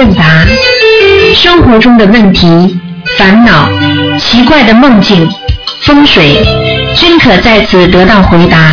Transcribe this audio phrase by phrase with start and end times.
[0.00, 0.46] 问答，
[1.34, 2.74] 生活中的问题、
[3.18, 3.68] 烦恼、
[4.18, 5.28] 奇怪的梦境、
[5.82, 6.42] 风水，
[6.96, 8.72] 均可在此得到回答。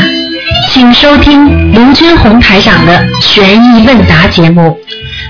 [0.72, 4.80] 请收听卢军红台长的悬疑问答节目。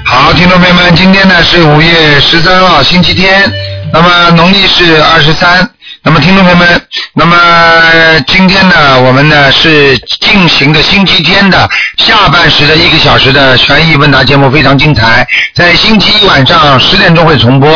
[0.05, 3.51] 好，听众朋友们，今天呢是五月十三号，星期天，
[3.91, 5.67] 那么农历是二十三。
[6.03, 6.81] 那么，听众朋友们，
[7.13, 17.69] 那么今天呢，我们呢是进行的星期天的下半时的一个小时的权益问答节目，非常精彩，在星期一晚上十点钟会重播。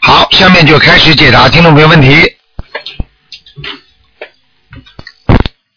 [0.00, 2.34] 好，下面就开始解答听众朋友问题。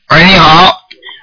[0.10, 0.76] 喂，你好，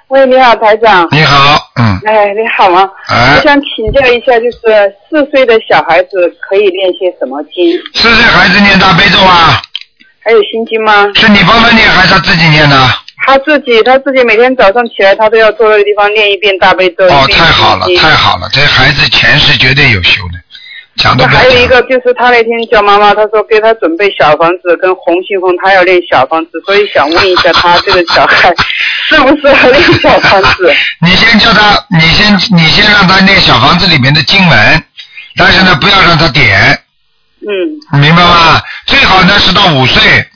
[0.09, 1.09] 喂，你好，台长。
[1.11, 2.89] 你好，嗯，哎，你好吗？
[3.09, 7.77] 哎我想请教一下，就是四岁的小孩子可以练些什么经？
[7.95, 9.61] 四岁孩子念大悲咒啊，
[10.29, 11.09] 还有心经吗？
[11.15, 12.77] 是你帮他念还是他自己念呢？
[13.25, 17.07] 他自己，他自己每天早上起来，他都要坐那个地方念一遍大悲咒。
[17.07, 20.39] 哦，太好了太好了，这孩子前世绝对有修的，
[20.97, 21.67] 讲都不还有一。
[21.67, 28.55] 个就是他那天叫妈妈，他说给他准备小房子跟红信封，他要练小房子，所以想问一下他这个小孩
[29.09, 30.71] 适不适合练小房子？
[31.01, 34.85] 你先叫他，你先你先让他念小房子里面的经文，
[35.39, 36.83] 但是呢，不要让他点，
[37.41, 38.61] 嗯，明白吗？
[38.89, 40.27] 最好呢是到五岁，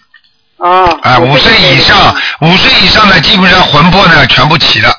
[0.58, 0.84] 啊。
[1.02, 4.94] 啊、五岁以上，五岁以上呢，基本上魂魄呢全部齐了。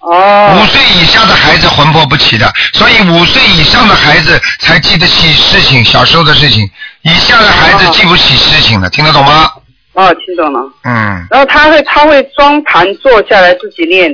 [0.00, 0.60] 哦。
[0.60, 9.50] 五岁以下的孩子魂魄不齐的，所以五岁以上的孩子才记得起事情，小时候的事情，以下的孩子哦记不起事情的，听得懂吗？
[9.94, 10.60] 哦，听懂了。
[10.84, 14.12] 嗯，然后他会他会装盘坐下来自己练，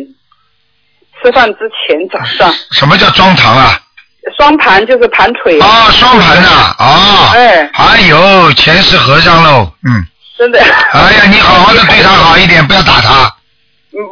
[1.20, 3.80] 吃饭之前早上什么叫装堂啊？
[4.36, 5.58] 双盘就是盘腿。
[5.60, 10.04] 啊，双盘呐，啊，哎，哎呦，前世和尚喽，嗯，
[10.38, 10.58] 真的。
[10.60, 13.30] 哎呀，你好好的 对他好一点，不要打他。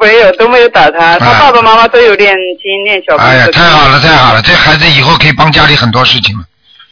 [0.00, 3.32] 没有都没有打他，他爸爸妈妈都有练经练小房子。
[3.32, 6.44] 哎呀，太好了，太好了，这孩子以后可以帮家里很多事情了。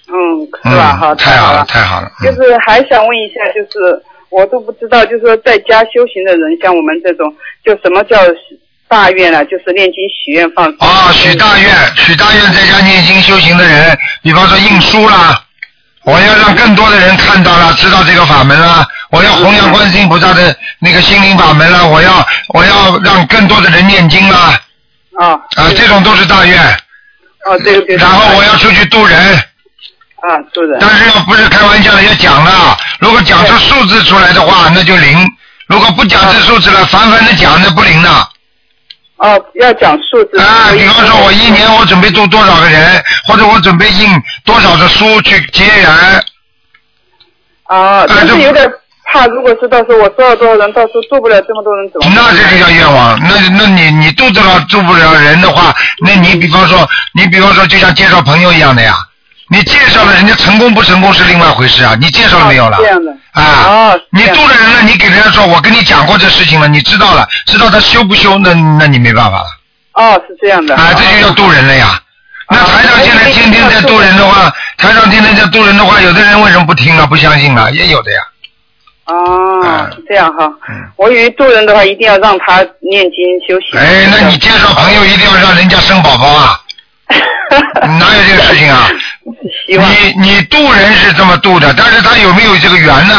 [0.08, 0.96] 嗯，是吧？
[0.96, 2.10] 好，嗯，太好了，太好了。
[2.22, 7.30] 嗯就是还想问一下，就是我都不知道，就是说在家修行的人，像我们这种，
[7.62, 8.16] 就什么叫
[8.88, 9.44] 大愿呢？
[9.44, 10.66] 就是念经许愿放。
[10.78, 15.42] 啊，许大愿，许大愿，在家念经修行的人，比方说印书啦，
[16.04, 24.60] 我要让更多的人看到了，知道这个法门啦，我要弘扬观世音菩萨的那个心灵法门啦，我要我要让更多的人念经啦，
[25.18, 25.28] 啊。
[25.56, 26.58] 啊，这种都是大愿。
[27.44, 27.96] 哦，对对。
[27.96, 29.18] 然后我要出去渡人，
[30.16, 30.78] 啊，渡人。
[30.80, 32.76] 但是要不是开玩笑的，要讲了。
[33.00, 35.26] 如果讲出数字出来的话，那就灵；
[35.66, 38.28] 如果不讲出数字来，凡凡的讲，那不灵的。
[39.18, 40.38] 哦，要讲数字。
[40.38, 44.08] 啊，比方说，我一年我准备度多少个人，或者我准备印
[44.44, 45.88] 多少的书去结缘。
[47.64, 48.70] 啊，但是有点
[49.12, 52.14] 怕，如果是到时候我收了多少人，到时候做不了这么多人怎么办？
[52.14, 53.18] 那这就叫愿望。
[53.20, 55.74] 那那你你肚子上住不了人的话，
[56.06, 58.94] 那你比方说，你比方说就像介绍朋友一样的呀。
[59.50, 62.76] 你介绍了人家成功不成功是另外回事啊，你介绍了没有了？
[62.78, 63.10] 这样的。
[63.32, 69.46] 啊，哦，你渡了人了，你给人家说，我跟你讲过这事情了，你知道了，知道他修不修，那那你没办法了。
[69.94, 70.76] 哦，是这样的。
[70.76, 71.98] 啊，这就叫渡人了呀。
[72.50, 77.06] 那台上现在天天在渡人的话，台上天天在渡人的话，有的人为什么不听啊？
[77.06, 77.70] 不相信啊？
[77.70, 78.20] 也有的呀。
[79.06, 80.44] 哦，是这样哈。
[80.68, 80.90] 嗯。
[80.96, 83.80] 我以为渡人的话，一定要让他念经修行。
[83.80, 86.60] 哎，那你介绍朋友一定要让人家生宝宝啊？
[87.98, 88.86] 哪有这个事情啊？
[89.68, 89.88] 希望。
[89.88, 93.14] 你你渡人是这么渡的，但是他有没有这个缘呢？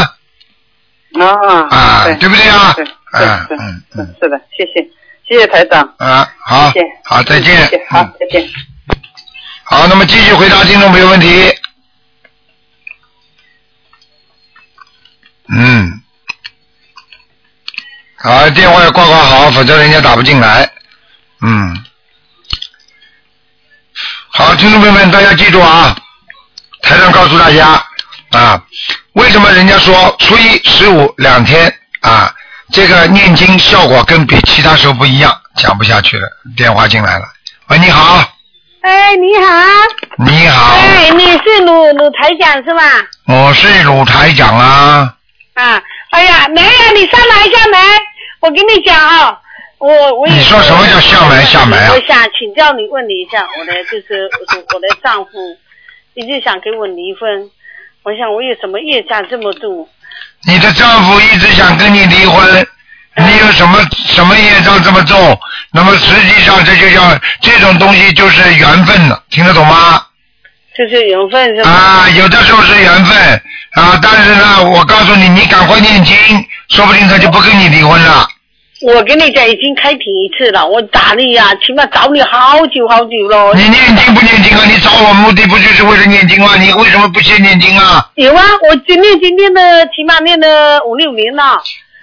[1.20, 1.68] 啊。
[1.70, 2.74] 啊，对不对啊？
[2.74, 4.88] 对嗯对嗯嗯是的，谢谢，
[5.26, 5.82] 谢谢台长。
[5.98, 7.56] 啊，好谢谢，好，再见。
[7.66, 8.50] 谢谢，好嗯，再见。
[9.64, 11.52] 好，那么继续回答听众朋友问题。
[15.48, 16.00] 嗯，
[18.16, 20.70] 好，电话要挂挂好，否则人家打不进来。
[21.40, 21.84] 嗯，
[24.28, 25.96] 好，听众朋友们，大家记住啊，
[26.82, 27.82] 台上告诉大家
[28.32, 28.62] 啊，
[29.14, 32.34] 为什么人家说初一十五两天啊，
[32.72, 35.36] 这个念经效果跟比其他时候不一样？
[35.56, 37.24] 讲不下去了，电话进来了。
[37.68, 38.24] 喂，你好，
[38.82, 39.54] 哎，你好。
[40.24, 42.82] 你好，哎，你是鲁鲁台长是吧？
[43.26, 45.14] 我是鲁台长啊。
[45.54, 47.80] 啊，哎呀，没有，你上来一下门。
[48.40, 49.38] 我跟你讲啊，
[49.78, 55.30] 我我你说什么叫下门下门啊我想请教你，问你一下，我的就是我的我的丈夫
[56.14, 57.50] 一直想跟我离婚，
[58.02, 59.88] 我想我有什么业障这么重？
[60.46, 62.66] 你的丈夫一直想跟你离婚，
[63.16, 65.38] 你有什么什么业障这么重？
[65.72, 70.04] 那么实际上这就叫这种东西就是缘分了，听得懂吗？
[70.76, 71.70] 就是缘分是吧？
[71.70, 73.42] 啊，有的时候是缘分
[73.72, 76.16] 啊，但是呢，我告诉你，你赶快念经，
[76.68, 78.28] 说不定他就不跟你离婚了。
[78.82, 83.52] 我跟你讲，已经开庭一次了，我打你呀、起码找你好久好久了。
[83.54, 84.64] 你念经不念经啊？
[84.64, 86.56] 你找我目的不就是为了念经吗？
[86.56, 88.08] 你为什么不先念经啊？
[88.14, 91.60] 有啊，我今念经念了起码念了五六年了。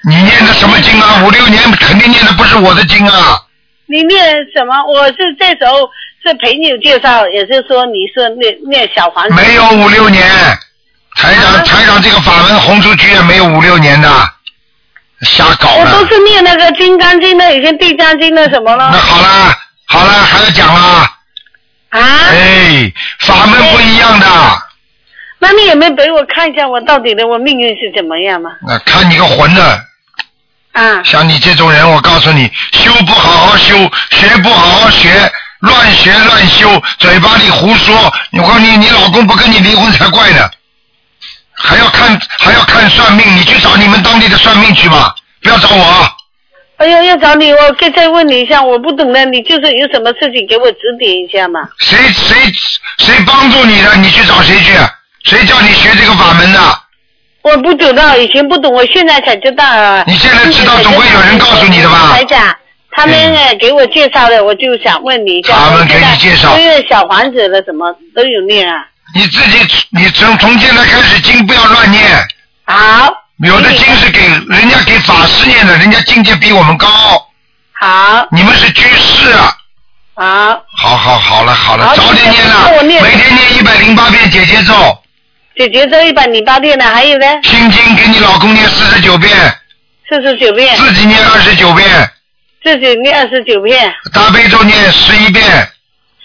[0.07, 1.24] 你念的什么经啊？
[1.25, 3.41] 五六年肯定念的不是我的经啊！
[3.88, 4.75] 你念什么？
[4.88, 5.89] 我是这时候
[6.21, 9.33] 是朋友介绍，也是说你是念念小房子。
[9.33, 10.23] 没有五六年，
[11.15, 14.09] 台长、啊台长这个法门红出去也没有五六年的，
[15.22, 16.08] 瞎搞我都。
[16.08, 21.12] 是念那个《金刚经》的，已经《地藏经》的什么了那好了，好了，还要讲啦。
[21.90, 22.02] 啊？
[22.30, 24.28] 哎，法门不一样的，
[25.40, 28.52] 那你有没有给我看一下我到底的我命运是怎么样嘛？
[28.68, 29.81] 那看你个混的，
[30.74, 33.75] 啊，像你这种人，我告诉你，修不好好修，
[34.12, 35.10] 学不好好学，
[35.60, 37.96] 乱学乱修，嘴巴里胡说。
[38.34, 40.50] 我告诉你，你老公不跟你离婚才怪呢。
[41.57, 46.07] 还要看还要看算命，你去找你们当地的算命去吧，不要找我。
[46.77, 51.68] 哎呀，要找你，我可以再问你一下，我不懂的，你就是有什么事情给我指点一下嘛？
[51.80, 52.36] 谁谁
[53.00, 54.74] 谁帮助你的，你去找谁去？
[55.24, 56.59] 谁叫你学这个法门的？
[57.42, 60.04] 我不懂的，以前不懂，我现在才知道啊。
[60.06, 62.56] 你现在知道总会有人告诉你的吧台长，
[62.92, 65.54] 他们呃给我介绍的，我就想问你一下。
[65.54, 68.86] 他们给你介绍因为小房子的什么都有念啊。
[69.15, 72.04] 你自己，你从从现在开始经不要乱念，
[72.65, 73.13] 好。
[73.45, 76.88] 有的经是给人家给法师念的，人家境界比我们高，
[77.80, 79.56] 好，你们是居士啊。
[80.15, 84.74] 好，好好好了好了，早点念了，每天念一百零八遍姐姐咒，
[85.56, 89.31] 姐姐咒一百零八遍呢，还有呢，心经给你老公念四十九遍，
[90.09, 91.88] 四十九遍，自己念二十九遍，
[92.63, 95.45] 自己念二十九遍，大悲咒念十一遍，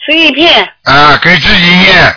[0.07, 2.17] 十一遍啊，给自己念，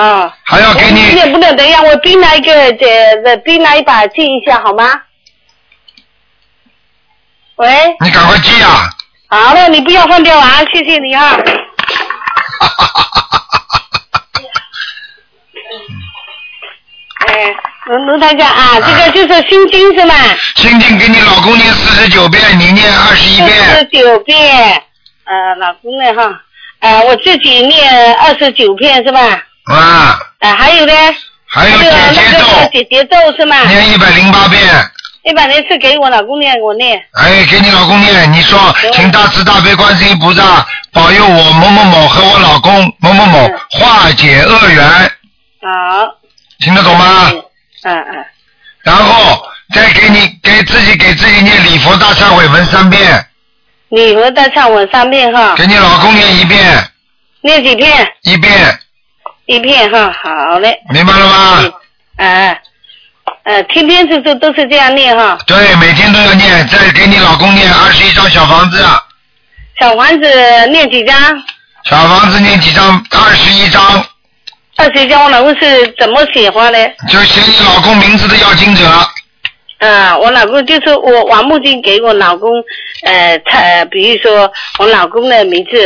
[0.00, 0.36] 啊。
[0.44, 2.86] 还要给我你也不能，等一下，我冰来一个，这
[3.24, 5.02] 这冰来一把记一下好吗？
[7.56, 7.68] 喂，
[8.00, 8.90] 你赶快记啊！
[9.28, 11.36] 好了，你不要放掉啊，谢谢你哈。
[17.26, 17.54] 哎，
[17.86, 20.14] 卢卢台长啊，这个就是心经是吗？
[20.56, 24.82] 心经给你老公念四十九遍，你念二十一遍四十遍，九遍，
[25.24, 26.42] 呃，老公呢哈，
[26.80, 29.45] 呃，我自己念二十九片是吧？
[29.66, 30.92] 啊，呃，还有呢？
[31.48, 33.64] 还有那个解结那个咒，解结咒是吗？
[33.66, 34.62] 念一百零八遍。
[35.24, 37.02] 一百零四给我老公念，我念。
[37.14, 44.84] 哎，给你老公念，你说，请大慈大悲观世音菩萨保佑我某某某和我老公某某某嗯化解恶缘，
[45.62, 46.14] 好。
[46.60, 47.32] 听得懂吗？
[47.82, 48.24] 嗯嗯。
[48.84, 49.42] 然后
[49.74, 53.26] 再给你给自己给自己念礼佛大忏悔文三遍，
[53.88, 56.88] 礼佛大忏文三遍哈，给你老公念一遍，
[57.40, 58.12] 念几遍？
[58.22, 58.78] 一遍，
[59.46, 60.78] 一片哈，好嘞。
[60.92, 61.72] 明白了吗？
[62.16, 62.58] 呃，
[63.44, 65.38] 呃，天天是都都是这样念哈。
[65.46, 68.84] 对，每天都要念，再给你老公念二十一张小房子，
[69.78, 71.16] 小房子念几张？
[71.84, 73.04] 小房子念几张？
[73.10, 74.04] 二十一张，
[74.76, 76.78] 二十一张，我老公是怎么写法呢？
[77.08, 78.82] 就写你老公名字的要经者，
[79.78, 82.50] 啊，我老公就是我王木金给我老公，
[83.04, 85.78] 呃，他呃比如说我老公的名字，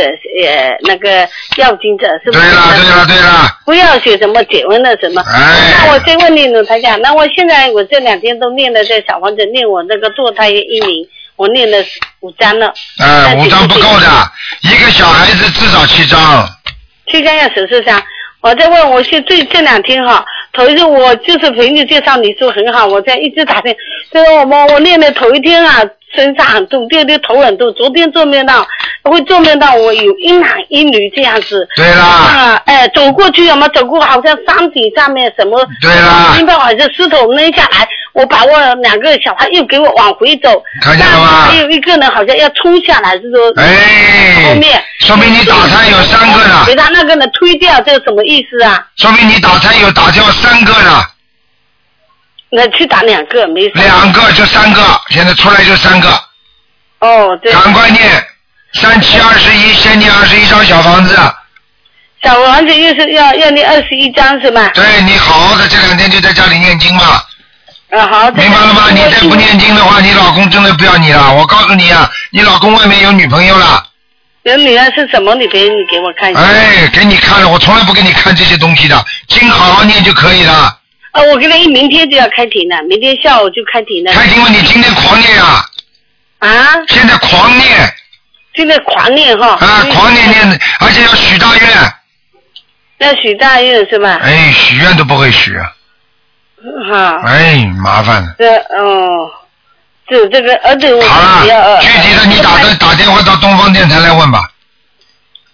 [0.45, 1.27] 呃，那个
[1.57, 2.39] 要金者是不是？
[2.39, 5.21] 对了对了对了，不要写什么结婚的什么。
[5.21, 11.05] 哎那我再问你，鲁台长，那我现在我这两天都念了在小房子念我那个堕胎一名，
[11.35, 11.77] 我念了
[12.21, 12.73] 五张了。
[12.97, 14.07] 呃，五张不够的，
[14.61, 16.47] 一个小孩子至少七张。
[17.11, 18.01] 七张要十四张。
[18.39, 23.73] 我在问，我现最这两天哈，头一次我就是朋友介绍，你说很好，我在一直打听，
[24.13, 25.81] 就是我们我练的头一天啊，
[26.15, 28.67] 身上很痛，第二天头很痛，昨天做梦到，
[29.03, 31.67] 会做梦到我有一男一女这样子。
[31.77, 34.01] 对啦，啊，哎，走过去有没有走过？
[34.01, 35.57] 好像山顶上面什么？
[35.81, 48.85] 对啦明白好像石头扔下来，我把我两个小孩又给我往回走，看见了吗但是还有一个人好像要冲下来，是说哎后哎面，说明你打胎有三个呢给，他那个人推掉，这个什么意思啊？
[48.97, 51.01] 说明你打胎有打掉三个呢，
[52.51, 53.71] 那去打两个没事。
[53.75, 56.09] 两个就三个，现在出来就三个，
[56.99, 57.51] 哦，对。
[57.53, 58.23] 赶快念，
[58.73, 61.17] 三七二十一，先念二十一张小房子，
[62.21, 64.69] 小房子又是要要念二十一张是吧？
[64.73, 67.23] 对你好好的这两天就在家里念经嘛，
[67.91, 68.31] 啊，好。
[68.31, 68.89] 明白了吗？
[68.91, 73.87] 你再不念经的话，你老公真的不要你了，我告诉你啊，你老公外面有女朋友了。
[74.43, 75.67] 有女儿是什么女朋友？
[75.67, 76.41] 你给我看一下。
[76.41, 80.77] 哎，给你看了，我从来不给你看这些东西的，经好好念就可以了。
[81.11, 84.13] 啊，我跟他一明天就要开庭了，明天下午就开庭了。
[84.13, 85.65] 开庭问你今天狂念啊，
[86.39, 86.47] 啊，
[86.87, 87.93] 现在狂念
[88.55, 89.57] 现在狂念哈。
[89.59, 91.93] 啊，狂念念，而且要许大愿，
[92.99, 94.19] 要许大愿是吧？
[94.23, 95.67] 哎，许愿都不会许啊，
[96.89, 97.21] 哈。
[97.25, 98.35] 哎，麻烦了。
[98.37, 98.45] 这
[98.77, 99.29] 哦，
[100.07, 104.49] 子这个儿子我好了，具体的你打的打电话到东方电台来问吧，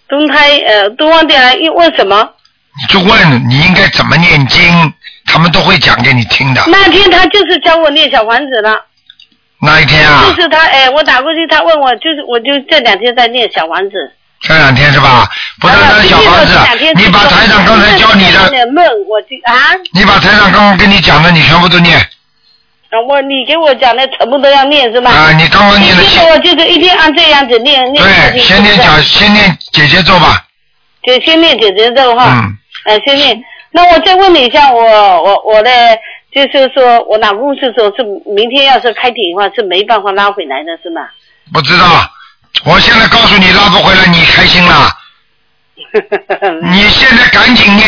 [0.08, 2.30] 东台呃东方电台一问什么？
[2.80, 4.92] 你就问你应该怎么念经，
[5.28, 6.62] 他们都会讲给你听的。
[6.66, 8.84] 那天他就是教我念小房子了，
[9.60, 14.14] 那一天啊，就是他哎，我打过去，他问我，就是我就这两天在念小房子。
[14.40, 15.28] 这两天是吧？
[15.60, 16.54] 不单单小房子，
[16.94, 25.10] 你把台长刚才教你的，的梦，我就啊，你把台长刚刚跟你讲的，你全部都念啊我你给我讲的全部都要念是吗？
[25.10, 25.32] 啊！
[25.32, 30.44] 你刚刚念的你记得我就是一定按这样子念念对，先念是不是小，先念姐姐咒吧。
[31.02, 32.44] 就先念姐姐咒哈。
[32.44, 32.56] 嗯。
[32.86, 33.38] 呃，先念。
[33.70, 34.82] 那我再问你一下，我
[35.22, 35.70] 我我的
[36.32, 41.02] 就是说我老公是说是明天要是开庭的话是没办法拉回来的是吗？
[41.52, 41.84] 不知道，
[42.64, 44.90] 我现在告诉你拉不回来，你开心了。
[46.70, 47.86] 你现在赶紧念，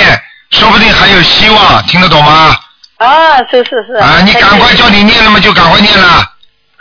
[0.50, 2.56] 说不定还有希望，听得懂吗？
[2.98, 3.94] 啊，是是是。
[3.94, 6.24] 啊，你赶快叫你念了嘛，就赶快念了。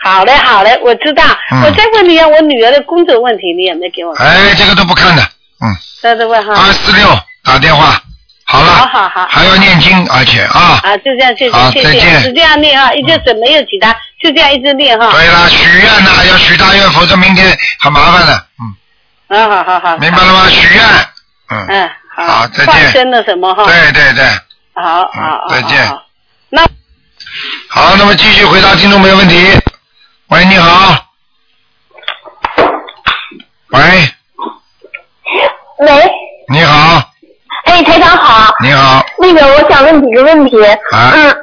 [0.01, 1.23] 好嘞好嘞，我知道。
[1.51, 4.13] 嗯我再问你一下我女儿的工作问题，你有没有给我？
[4.15, 6.53] 哎，这个都不看的，嗯，在这问哈。
[6.53, 7.07] 二四六
[7.43, 8.01] 打电话，
[8.51, 15.11] 好了，好好好还要念经，而且啊，啊，就这样，谢谢谢谢，再见是这样念啊，一直是没有其他，就这样一直念哈。
[15.11, 18.45] 对了，许愿呐，要许大愿，否则明天很麻烦的，
[19.29, 19.97] 嗯，啊，好好好。
[19.97, 20.47] 明白了吗？
[20.49, 20.83] 许愿，
[21.49, 22.25] 嗯，嗯，好。
[22.25, 23.65] 好再见放生的什么哈？
[23.65, 24.25] 对对对，
[24.73, 25.47] 好好好。
[25.49, 25.77] 再见
[26.49, 26.63] 那
[27.67, 29.59] 好，那么继续回答听众朋友问题。
[30.29, 31.05] 喂，你好。
[33.69, 33.79] 喂，
[35.77, 36.11] 喂，
[36.51, 37.08] 你好，
[37.69, 38.53] 哎，台长好。
[38.63, 40.63] 你好，那个，我想问几个问题。
[40.91, 41.35] 啊嗯，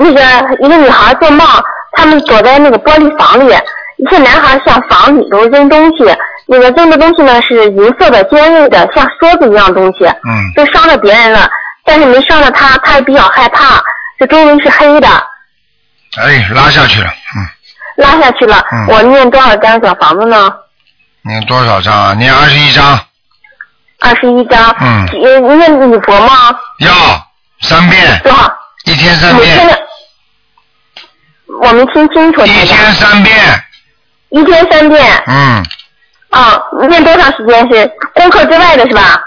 [0.00, 0.20] 那个
[0.60, 1.46] 一个女孩做梦，
[1.92, 3.54] 他们躲在那个玻璃房里，
[3.98, 6.04] 一些男孩向房里头扔东西，
[6.46, 11.48] 那个扔的东西呢是银色的、尖锐的，像梭子一样东西，嗯，就伤着别人了，
[11.84, 13.80] 但是没伤着他，他也比较害怕。
[14.18, 15.08] 这周围是黑的，
[16.16, 17.06] 哎，拉下去了，
[17.36, 17.46] 嗯，
[17.96, 18.64] 拉下去了。
[18.72, 20.52] 嗯我念多少张小房子呢？
[21.22, 22.14] 念多少张啊？
[22.14, 22.98] 念二十一张，
[24.04, 24.76] 二十一张。
[24.80, 25.06] 嗯
[25.58, 26.54] 念礼佛吗？
[26.78, 26.92] 要
[27.60, 28.56] 三遍，多少？
[28.84, 29.78] 一天三遍，每天的。
[31.60, 32.44] 我没听清楚。
[32.44, 33.64] 一天三遍，
[34.30, 35.22] 一天三遍。
[35.26, 35.64] 嗯，
[36.30, 39.20] 啊，念多长时间是功课之外的是吧？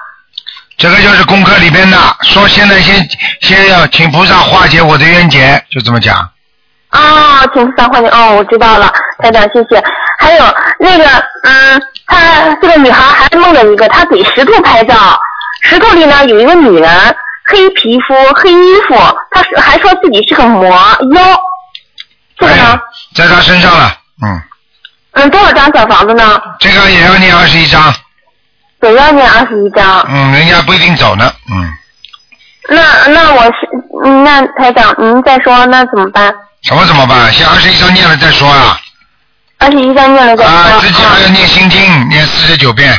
[0.77, 3.10] 这个就是功课里边的，说现在先
[3.41, 6.17] 先要请菩萨化解我的冤结，就这么讲。
[6.89, 9.84] 啊，请菩萨化解哦，我知道了，台长谢谢。
[10.19, 10.43] 还有
[10.79, 11.05] 那个，
[11.43, 15.20] 嗯，她这个女孩还梦了一个，她给石头拍照，
[15.62, 16.90] 石头里呢有一个女人，
[17.46, 18.96] 黑皮肤、黑衣服，
[19.32, 21.42] 她是还说自己是个魔妖，
[22.38, 22.80] 这个呢哎，，
[23.16, 23.92] 在他身上了，
[24.24, 24.42] 嗯，
[25.14, 26.42] 嗯，多少张小房子呢？
[26.60, 27.94] 这个也要念二十一张，
[28.82, 30.06] 也要念二十一张。
[30.08, 31.74] 嗯，人家不一定走呢，嗯，
[32.70, 33.68] 那那我是，
[34.06, 36.34] 嗯那台长您再说那怎么办？
[36.64, 37.32] 什么怎么办？
[37.34, 38.78] 先二十一张念了再说啊，
[39.60, 40.54] 二十一张念了再说。
[40.54, 42.94] 啊，自己还要啊念心经，念四十九遍，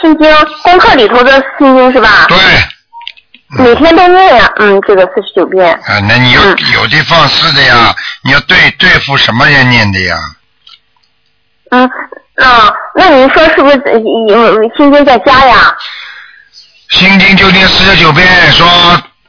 [0.00, 0.30] 心经
[0.62, 2.26] 功课里头的心经是吧？
[2.28, 2.38] 对，
[3.58, 5.72] 每天都念呀，嗯，这个四十九遍。
[5.72, 10.16] 啊，那你要嗯有的放肆的呀，你要对对付什么人念的呀？
[11.70, 11.84] 嗯，
[12.36, 13.98] 啊，那您说是不是呃
[14.28, 15.76] 有心经在家呀？
[16.90, 18.66] 心经就念四十九遍，说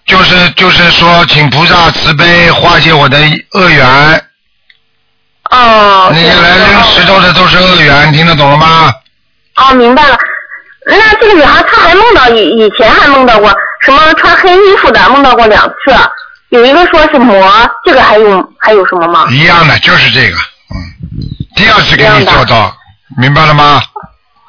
[0.06, 3.18] 就是就是说，请菩萨慈悲化解我的
[3.54, 4.25] 恶缘。
[5.56, 6.10] 哦。
[6.12, 8.92] 那些来扔石头的都是恶缘，听得懂了吗？
[9.58, 10.18] 哦，明白了。
[10.88, 15.96] 那这个女孩她还梦到以以前还梦到过什么穿黑衣服的，梦到过两次。
[16.50, 17.50] 有一个说是魔，
[17.84, 19.28] 这个还有还有什么吗？
[19.32, 20.78] 一样的，就是这个，嗯，
[21.56, 22.72] 第二次给你做到，
[23.18, 23.82] 明白了吗？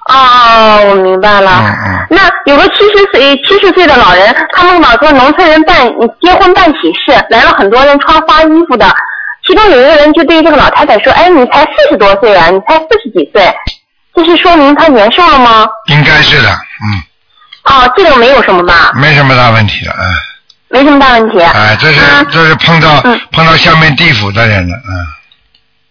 [0.09, 1.51] 哦，我明白了。
[1.65, 2.07] 嗯嗯。
[2.11, 5.77] 那有个七十岁七十岁的老人，他梦到说农村人办
[6.21, 8.87] 结婚办喜事，来了很多人穿花衣服的，
[9.47, 13.55] 其中有一个人就对这个老太太说：“哎，你才四十多岁啊，你才四十几岁，
[14.15, 15.67] 这是说明他年寿了吗？
[15.87, 17.03] 应该是的，嗯，？”
[17.65, 20.05] 哦，这个没有什么吧，没什么大问题的，嗯，
[20.69, 21.41] 没什么大问题。
[21.41, 22.27] 哎，这是嗯。
[22.31, 23.21] 这是碰到嗯。
[23.33, 25.07] 碰到下面地府的人了，嗯。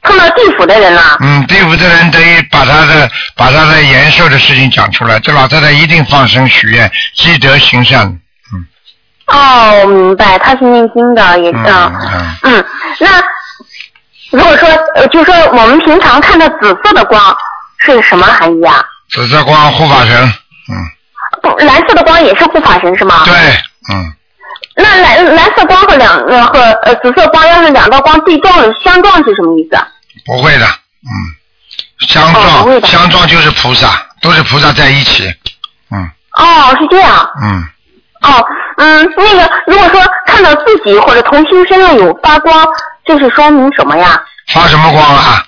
[0.01, 1.17] 碰到地府的人了。
[1.21, 8.05] 嗯，地府的人等于把他的把他的延寿的事情讲出来，这老太太一定放生许愿，积德行善，
[8.53, 8.65] 嗯。
[9.27, 12.35] 哦，我明白，他是念经的，也嗯嗯嗯。
[12.43, 12.65] 嗯，
[12.99, 13.09] 那
[14.35, 17.35] 如果说呃，就说我们平常看到紫色的光
[17.77, 18.83] 是什么含义啊？
[19.09, 20.15] 紫色光护法神，
[20.69, 20.75] 嗯，
[21.41, 23.21] 不，蓝色的光也是护法神是吗？
[23.23, 23.33] 对，
[23.93, 24.13] 嗯，
[24.75, 29.77] 那蓝蓝色光和两呃和呃紫色光要是两道光对撞相撞是什么意思？
[30.25, 31.11] 不会的，嗯，
[32.07, 33.87] 相撞相撞就是菩萨，
[34.21, 35.31] 都是菩萨在一起，
[35.91, 37.29] 嗯哦，是这样。
[37.41, 37.63] 嗯，
[38.21, 38.45] 哦，
[38.77, 42.65] 嗯，那个如果说看到自己或者同修身上有发光，
[43.05, 44.21] 这是说明什么呀？
[44.47, 45.43] 发什么光啊？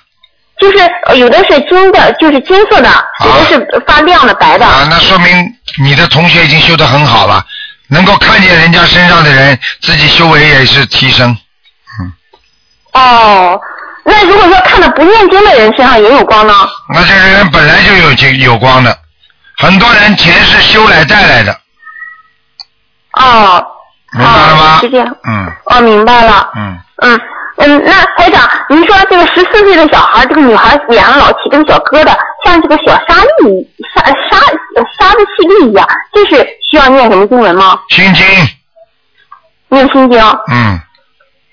[0.58, 2.90] 就是呃有的是金的，就是金色的，
[3.24, 4.66] 有的是发亮的白的。
[4.66, 7.44] 啊，那说明你的同学已经修得很好了，
[7.86, 11.36] 能够看见人家身上的人，自己修为也是提升。
[12.00, 12.12] 嗯
[12.92, 13.60] 哦，
[14.02, 16.52] 那如果说看到不念经的人身上也有光呢？
[16.92, 18.98] 那这个人本来就有经有光的，
[19.58, 21.52] 很多人钱是修来带来的，
[23.12, 23.64] 哦，
[24.12, 24.78] 明白了吗哦？
[24.80, 25.16] 是这样。
[25.24, 26.50] 嗯哦，明白了。
[26.56, 27.20] 嗯，嗯
[27.60, 34.38] 嗯，那台长，您说这个十四岁的小孩，这个女孩脸上老起这个小疙瘩，像这个小沙粒、沙沙
[34.98, 37.78] 沙子细粒一样，这是需要念什么经文吗？
[37.88, 38.24] 心经，
[39.68, 40.20] 念心经。
[40.50, 40.80] 嗯，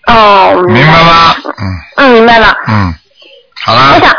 [0.07, 1.35] 哦，明白吗？
[1.57, 1.65] 嗯
[1.97, 2.55] 嗯，明白了。
[2.67, 2.93] 嗯，
[3.65, 4.15] 好台长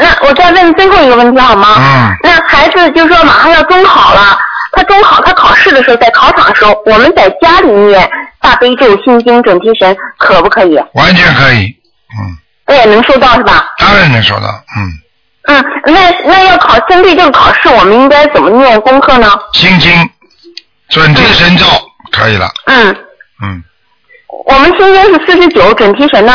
[0.00, 1.74] 那我再问最后一个问题好吗？
[1.78, 4.38] 嗯那孩子就说马上要中考了，
[4.72, 8.08] 他中考他考试的时候，在考场的时候，我们在家里念
[8.48, 10.74] 大悲咒、心经、准提神，可不可以？
[10.94, 11.66] 完全可以，
[12.18, 12.34] 嗯，
[12.66, 13.68] 那也能收到是吧？
[13.78, 14.90] 当然能收到，嗯，
[15.48, 19.30] 嗯，那那要考针对这个考试，我们应该怎么念功课呢？
[19.52, 19.92] 心经，
[20.88, 21.66] 准提神咒，
[22.10, 22.96] 可以了，嗯，
[23.42, 23.62] 嗯，
[24.46, 26.32] 我们心经是四十九，准提神呢？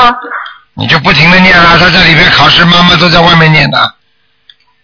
[0.75, 3.79] 你就不停的念啊，他这里边考试，妈妈都在外面念的，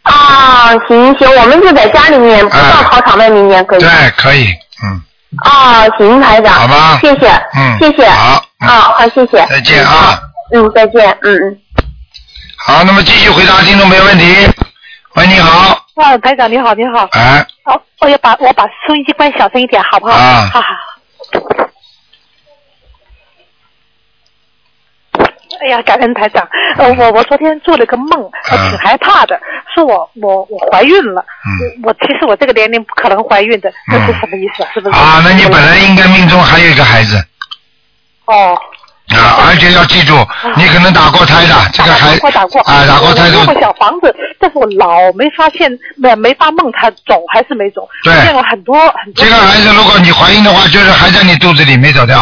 [0.02, 3.80] 啊，行行，我们就在家里面，不到考场外面念，可以。
[3.80, 4.48] 对，可以，
[4.84, 5.02] 嗯，
[5.38, 6.54] 啊，行，台长。
[6.54, 7.28] 好吧谢谢。
[7.56, 8.10] 嗯谢谢。
[8.10, 9.46] 好嗯啊，好，谢谢。
[9.48, 10.20] 再见啊。
[10.54, 11.18] 嗯，再见。
[11.22, 11.58] 嗯嗯。
[12.66, 14.26] 好，那么继续回答听众没问题。
[15.16, 17.08] 喂，你好，啊，台长你好，你好。
[17.12, 20.14] 哎，好，我要把我把收音机关小声一点，好不好？
[20.14, 20.68] 啊好好。
[25.62, 26.48] 哎呀，感恩台长。
[26.78, 29.40] 呃，我我昨天做了个梦，我挺害怕的，
[29.74, 31.22] 说我我我怀孕了。
[31.46, 34.70] 嗯我其实我这个年龄不可能怀孕的，这是什么意思啊？
[34.74, 34.96] 是不是？
[34.98, 37.18] 啊，那你本来应该命中还有一个孩子
[38.26, 38.58] 哦。
[39.10, 40.14] 啊，而且要记住，
[40.56, 47.82] 你可能打过胎的，这个孩打过打过啊，打过胎都我做过小房子，但是我老没发现，没没发梦他走还是没走。
[48.04, 49.26] 见过很多很多。
[49.26, 52.20] 这个孩子，如果你怀孕的话，就是还在你肚子里没走掉，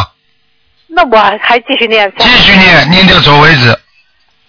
[0.98, 2.12] 那我还继续念。
[2.18, 3.70] 继续念，念掉走为止。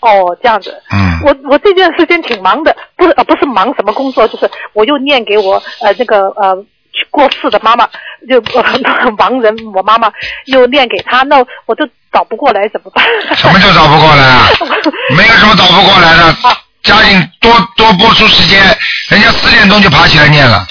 [0.00, 0.74] 哦，这样子。
[0.90, 6.56] 嗯，我我这段时间挺忙的，不是呃不是忙什么工作，就是我又念给我呃那个呃
[6.92, 7.86] 去过世的妈妈，
[8.26, 8.64] 就、呃、
[9.18, 10.10] 亡人我妈妈
[10.46, 13.04] 又念给她，那我就找不过来怎么办？
[13.36, 14.48] 什么叫找不过来啊？
[15.14, 18.64] 没有什么找不过来的，啊加紧多多播出时间，
[19.10, 20.66] 人家四点钟就爬起来念了。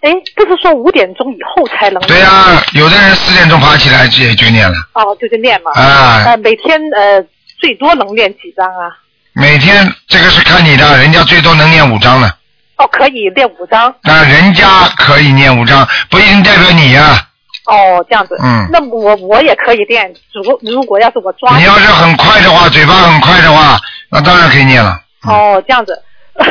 [0.00, 2.00] 哎，不是说五点钟以后才能？
[2.02, 4.76] 对呀、有的人四点钟爬起来也就念了。
[4.94, 5.72] 哦，就是念嘛。
[5.72, 7.20] 啊呃，每天呃
[7.60, 8.94] 最多能念几张啊？
[9.32, 12.28] 每天这个是看你的，人家最多能念五张了。
[12.76, 13.92] 哦，可以念五张。
[14.04, 17.26] 那人家可以念五张，不一定代表你呀、
[17.66, 18.36] 哦，这样子。
[18.40, 21.56] 嗯那我我也可以练，如果如果要是我抓。
[21.58, 23.76] 你要是很快的话，嘴巴很快的话，
[24.12, 24.96] 那当然可以念了。
[25.24, 26.00] 哦，这样子，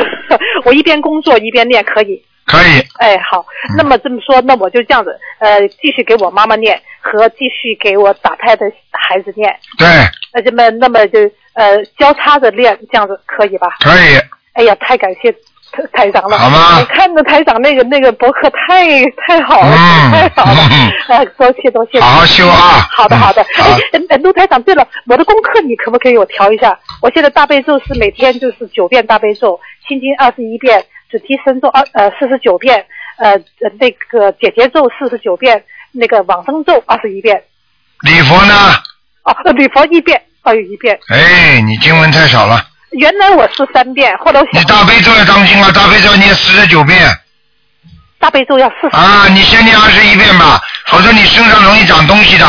[0.66, 2.22] 我一边工作一边练可以。
[2.48, 9.86] 可以，哎，好，嗯那么这么说，那我就这样子，呃，继续给我妈妈念和继续给我打胎的孩子念，对，
[10.32, 11.20] 那这么那么就
[11.54, 13.68] 呃交叉着练，这样子可以吧？
[13.80, 14.18] 可以，
[14.54, 15.30] 哎呀，太感谢
[15.70, 16.38] 台台长了！
[16.38, 18.88] 好吗我看着台长那个那个博客太
[19.26, 21.16] 太好了，嗯太好了嗯！
[21.18, 22.00] 啊， 多谢多谢。
[22.00, 23.44] 好好修啊嗯好的好的。
[23.54, 26.78] 好哎，呃陆台长，对了，我的功课你可不可以给我调一下？
[27.02, 32.84] 我现在大悲咒是每天就是九遍大悲咒，心经二十一遍，准提神咒二呃四十九遍，
[33.16, 37.42] 呃呃那个解结咒四十九遍，那个往生咒二十一遍，
[38.02, 38.54] 礼佛呢？
[39.24, 40.98] 哦，呃礼佛一遍，哦有一遍。
[41.08, 47.08] 哎，你经文太少了，原来我是三遍，后来我你大悲咒要当心啊，大悲咒念四十九遍
[48.18, 48.96] 大悲咒要四十。
[48.96, 52.46] 啊，你先念二十一遍吧，否则你身上容易长东西的。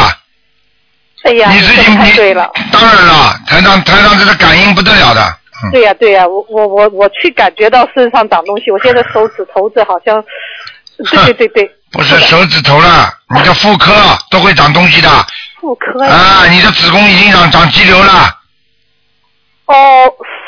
[1.24, 2.34] 哎呀，你自己你。
[2.72, 10.24] 当然了，台长台长这个感应不得了的，嗯，对呀、对呀、我我我我去感觉到身上长东西，我现在手指头子好像，
[11.12, 13.92] 对对对对，不是手指头了，你的妇科
[14.30, 15.10] 都会长东西的
[15.60, 16.12] 妇科呀。
[16.12, 18.36] 啊，你的子宫已经长长肌瘤了
[19.66, 19.76] 哦，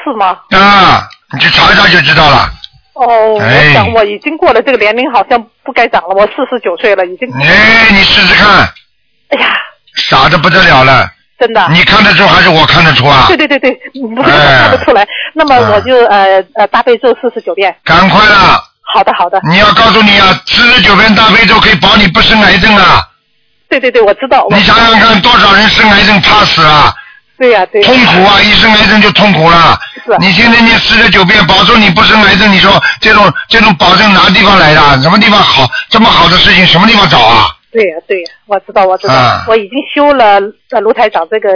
[0.03, 0.39] 是吗？
[0.51, 2.49] 啊，你去查一查就知道了。
[2.93, 6.09] 哦，哎我想我已经过了这个年龄，好像不该长了。
[6.15, 7.31] 我四十九岁了，已经。
[7.33, 8.67] 哎，你试试看，
[9.29, 9.57] 哎呀，
[9.95, 11.09] 傻的不得了了，
[11.41, 11.67] 真的。
[11.71, 13.35] 你看得出还是我看得出啊对？
[13.35, 15.07] 对对对，你不是我哎看得出来。
[15.33, 17.75] 那么我就呃呃大悲咒四十九遍。
[17.83, 23.01] 赶快了，好的好的，你要告诉你啊，四十九遍大悲咒可以保你不生癌症啊！
[23.67, 24.45] 对对对，我知道。
[24.49, 26.93] 我你想想看，多少人生癌症怕死啊，
[27.39, 28.39] 对呀、对呀、痛苦啊！
[28.39, 30.15] 一生癌症就痛苦了是。
[30.19, 35.01] 你现在念四十九遍，保证你不生癌症，你说这种这种保证哪地方来的？
[35.01, 35.67] 什么地方好？
[35.89, 37.47] 这么好的事情，什么地方找啊？
[37.71, 40.39] 对呀、对呀、我知道我知道，啊我已经修了
[40.71, 41.49] 呃卢台长这个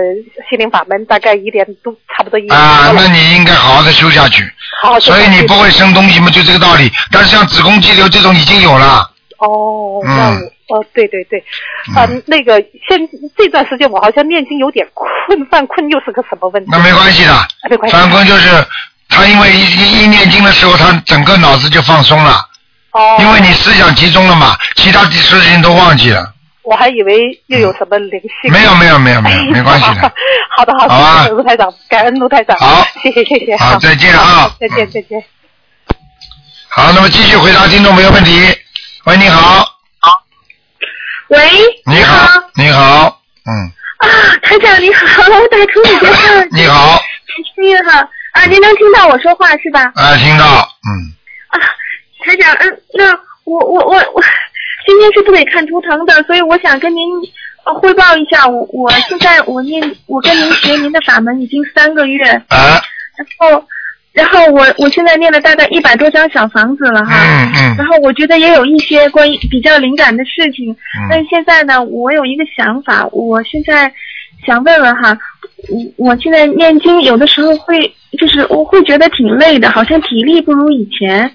[0.50, 4.44] 心灵法门，大概一年都，差不多一年啊，那你应该好好的修下去。
[4.82, 6.90] 好，所以你不会生东西嘛，就这个道理。
[7.12, 10.38] 但是像子宫肌瘤这种已经有了，哦，嗯
[10.70, 11.44] 哦，对对对，
[11.96, 12.98] 啊、那个现
[13.38, 16.70] 这段时间我好像念经有点困，犯困又是个什么问题？
[16.72, 17.32] 那没关系的。
[17.34, 17.96] 啊没关系。
[17.96, 18.50] 犯困就是
[19.10, 22.40] 他因为一一一念经的时候，他整个脑子就放松了，
[22.96, 26.32] 哦，因为你思想集中了嘛，其他的事情都忘记了。
[26.64, 28.52] 我还以为又有什么灵性。
[28.52, 30.12] 没有没有没有没有，没关系的。
[30.58, 32.58] 好 的好的，好啊谢谢卢台长，感恩卢台长。
[32.58, 33.58] 好谢谢谢谢。
[33.58, 35.22] 好再见啊再见再见。
[36.70, 38.42] 好，那么继续回答听众朋友问题。
[39.06, 39.68] 喂，你好，
[41.28, 41.38] 喂，
[41.86, 44.08] 你好，你好，嗯，啊，
[44.42, 47.94] 台长你好，我打通你电话， 你好，太幸运了
[48.32, 48.46] 啊！
[48.50, 49.92] 您能听到我说话是吧？
[49.96, 50.90] 啊，听到，嗯，
[51.50, 51.60] 啊，
[52.26, 53.12] 台长，嗯，那
[53.46, 54.22] 我我我我
[54.86, 57.04] 今天是不给看图腾的，所以我想跟您
[57.66, 62.82] 呃汇报一下，我我现在我念我跟您学您的法门已经三个月，啊，
[63.16, 63.68] 然后
[64.14, 73.92] 然后我我现在念了大概一百多张小房子了哈，嗯嗯然后我觉得也有一些关于比较灵感的事情，嗯但是现在呢，我有一个想法，我现在
[74.46, 75.18] 想问问哈，
[75.70, 81.32] 我我现在念经有的时候会就是我会觉得挺累的，好像体力不如以前。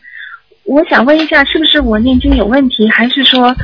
[0.64, 3.55] 我想问一下，是不是我念经有问题，还是说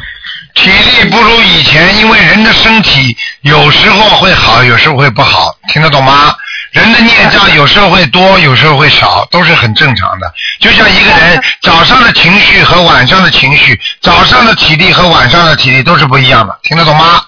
[0.54, 6.34] 体力不如以前，因为人的身体有时候会好，有时候会不好，听得懂吗？
[6.72, 10.30] 人的孽障有时候会多，有时候会少，都是很正常的。
[10.60, 17.22] 就像一个人早上的情绪和晚上的情绪，早上的体力和晚上的体力都是不一样的，听得懂吗？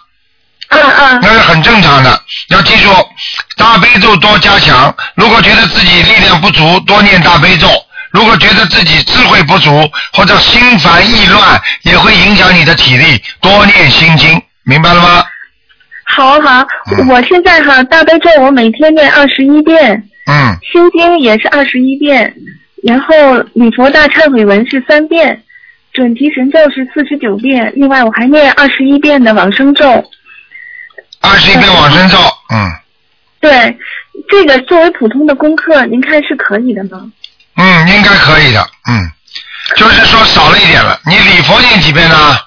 [0.70, 2.20] 嗯嗯那是很正常的。
[2.48, 2.90] 要记住，
[3.57, 4.94] 大悲咒多加强。
[5.14, 7.68] 如果觉得自己力量不足，多念大悲咒。
[8.11, 9.71] 如果觉得自己智慧不足
[10.12, 15.25] 或者心烦意乱，也会影响你的体力，多念心经，明白了吗？
[16.05, 16.66] 好好，
[16.97, 22.35] 嗯我现在哈大悲咒我每天念二十一遍，嗯，心经也是二十一遍，
[22.83, 23.14] 然后
[23.53, 25.42] 礼佛大忏悔文是三遍，
[25.92, 29.85] 准提神咒是四十九遍，另外我还念二十一遍的往生咒。
[31.21, 32.16] 二十一遍往生咒，
[32.55, 32.73] 嗯
[33.40, 33.77] 对，
[34.29, 37.12] 这个作为普通的功课，您看是可以的吗？
[37.59, 39.11] 嗯，应该可以的，嗯，
[39.77, 40.99] 就是说少了一点了。
[41.05, 42.38] 你礼佛念几遍呢？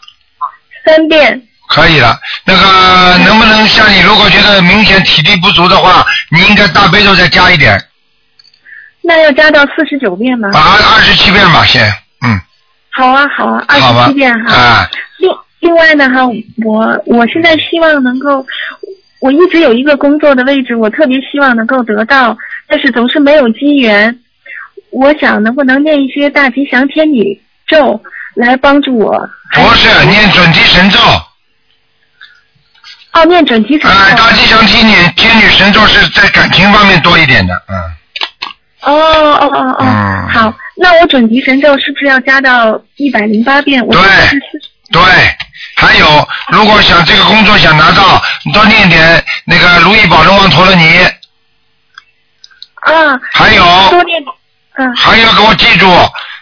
[0.85, 1.41] 三遍。
[1.67, 7.81] 可以了，那个能不能像你如果觉得明显体力不足的话，你应该大悲咒再加一点，
[9.01, 10.49] 那要加到四十九遍吗？
[10.53, 11.81] 啊，二十七遍吧，先，
[12.25, 12.39] 嗯，
[12.91, 14.53] 好啊，好啊，二十七遍哈。
[14.53, 16.25] 啊，另另外呢哈，
[16.65, 18.45] 我我现在希望能够，
[19.21, 24.19] 我一直有一个工作的位置，我特别希望能够得到，但是总是没有机缘。
[24.91, 28.01] 我想能不能念一些大吉祥天女咒
[28.35, 29.29] 来帮助我？
[29.53, 30.99] 不是念准提神咒，
[33.13, 33.89] 哦，念准提神咒。
[33.89, 37.75] 啊，大吉祥天女天女神咒是在感情方面多一点的，嗯，
[38.81, 43.85] 哦哦哦哦，嗯好，那我准提神咒是不是要加到一百零八遍？
[43.85, 44.03] 我对
[44.91, 45.01] 对。
[45.75, 50.99] 还有，如果想这个工作想拿到，你多念点那个如意宝龙王陀罗尼，
[52.81, 54.21] 啊，还有多念，
[54.81, 55.85] 嗯，还要给我记住，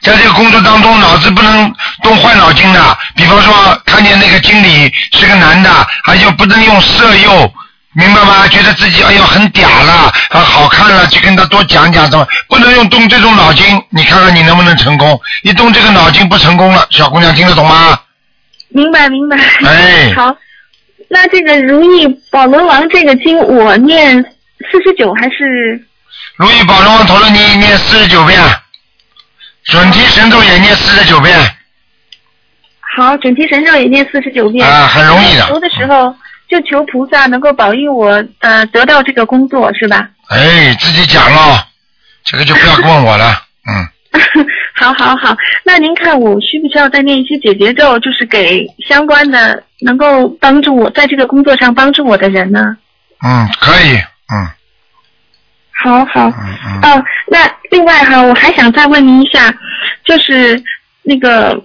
[0.01, 2.97] 在这个工作当中，脑子不能动坏脑筋的。
[3.15, 3.53] 比方说，
[3.85, 5.69] 看见那个经理是个男的，
[6.05, 7.51] 还就不能用色诱，
[7.93, 8.47] 明白吗？
[8.47, 13.65] 觉得自己哎呦很嗲了，啊好看了，去跟他多讲讲，怎么不能用动这种脑筋？
[13.89, 15.19] 你看看你能不能成功？
[15.43, 17.99] 一动这个脑筋不成功了，小姑娘听得懂吗？
[18.69, 19.35] 明白明白。
[19.65, 20.33] 哎好，
[21.09, 24.23] 那这个如意宝轮王这个经我念
[24.71, 25.85] 四十九还是？
[26.39, 28.39] 如意宝龙王陀罗尼念四十九遍，
[29.65, 31.37] 准提神咒也念四十九遍，
[32.95, 34.65] 好，准提神咒也念四十九遍。
[34.65, 36.15] 啊很容易的求的时候
[36.47, 40.07] 就求菩萨能够保佑我呃得到这个工作是吧？
[40.29, 41.61] 哎，自己讲咯，
[42.23, 43.85] 这个就不要问我了，嗯。
[44.79, 52.77] 好好好，那您看我需不需要再念一些解结咒，就是给相关的能够帮助我在这个工作上帮助我的人呢？
[53.27, 53.97] 嗯，可以，
[54.33, 54.47] 嗯
[55.81, 59.53] 好好，嗯嗯，哦，那另外哈，我还想再问您一下，
[60.05, 60.61] 就是
[61.03, 61.57] 那个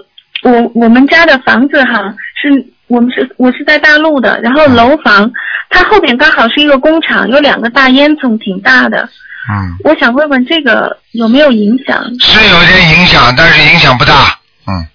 [0.42, 5.30] 我我们家的房子哈，是我们是我是在大陆的，然后楼房
[5.68, 9.08] 它后面刚好是一个工厂，有两个大烟囱，挺大的。
[9.50, 12.02] 嗯，我想问问这个有没有影响？
[12.20, 14.86] 是有点影响，但是影响不大，嗯，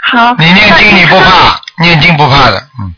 [0.00, 2.94] 好，你念经你不怕，念经不怕的，嗯，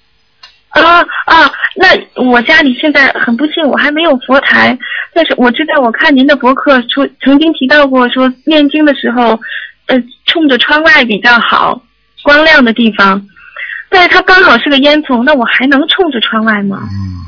[0.75, 4.77] 啊啊，那我家里现在很不幸，我还没有佛台，
[5.15, 9.39] 但是我知道，我看您的博客说曾经提到过，说念经的时候，
[9.87, 11.81] 呃，冲着窗外比较好，
[12.23, 13.25] 光亮的地方。
[13.89, 16.81] 但是，它刚好是个烟囱，那我还能冲着窗外吗？
[16.83, 17.23] 嗯，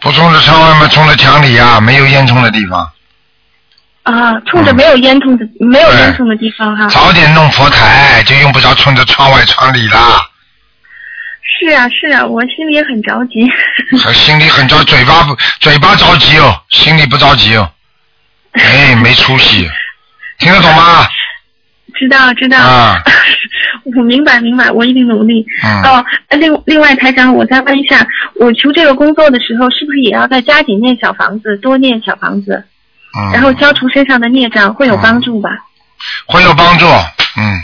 [0.00, 0.88] 不冲着窗外吗？
[0.88, 2.88] 冲着墙里呀、没有烟囱的地方。
[4.04, 6.88] 啊，冲着没有烟囱的、没有烟囱的地方哈。
[6.88, 10.26] 早点弄佛台，就用不着冲着窗外窗里啦。
[11.42, 13.48] 是啊是啊，我心里也很着急。
[14.02, 17.70] 还心里很着，嘴巴不嘴巴着急哦，心里不着急哦。
[18.52, 19.68] 哎，没出息，
[20.38, 21.06] 听得懂吗？
[21.94, 22.58] 知道知道。
[22.58, 23.02] 啊
[23.96, 25.44] 我明白明白，我一定努力。
[25.64, 32.64] 嗯哦，另另外台长，我再问一下，我求这个工作的时候，是不是也要再加紧念小房子，多念小房子，
[33.18, 35.50] 嗯，然后消除身上的孽障，会有帮助吧？
[36.26, 36.86] 会有帮助，
[37.36, 37.60] 嗯，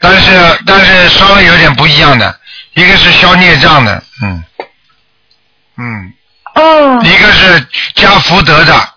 [0.00, 0.32] 但是
[0.66, 2.34] 但是稍微有点不一样的，
[2.74, 4.44] 一个是消孽障的，嗯
[5.76, 6.12] 嗯，
[6.54, 8.88] 哦一个是加福德的，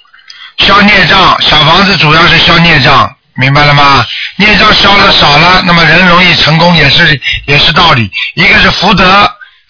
[0.58, 4.06] 消孽障，小房子主要是消孽障，明白了吗？
[4.38, 8.10] 孽障消了少了，那么人容易成功也是也是道理。
[8.36, 9.10] 一个是福德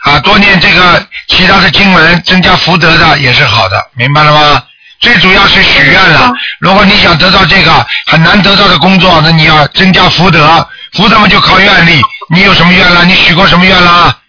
[0.03, 4.63] 啊，多念这个其他的经文，增加福德的也是好的，明白了吗？
[4.99, 6.33] 最主要是许愿了。
[6.59, 12.01] 如果你想得到这个很难得到的工作，那你要增加福德，福德嘛就靠愿力。
[12.29, 13.05] 你有什么愿了？
[13.05, 14.19] 你许过什么愿了？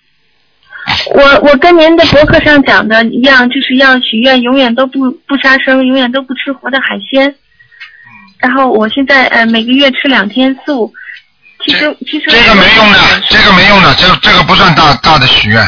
[1.14, 7.34] 我我跟您的博客上讲的一样，就是要许愿，永远都不不杀生，永远都不吃活的海鲜。
[8.38, 10.92] 然后我现在呃每个月吃两天素，
[11.64, 15.66] 其实其实这个没用的，这个没用的，这这个不算大大的许愿。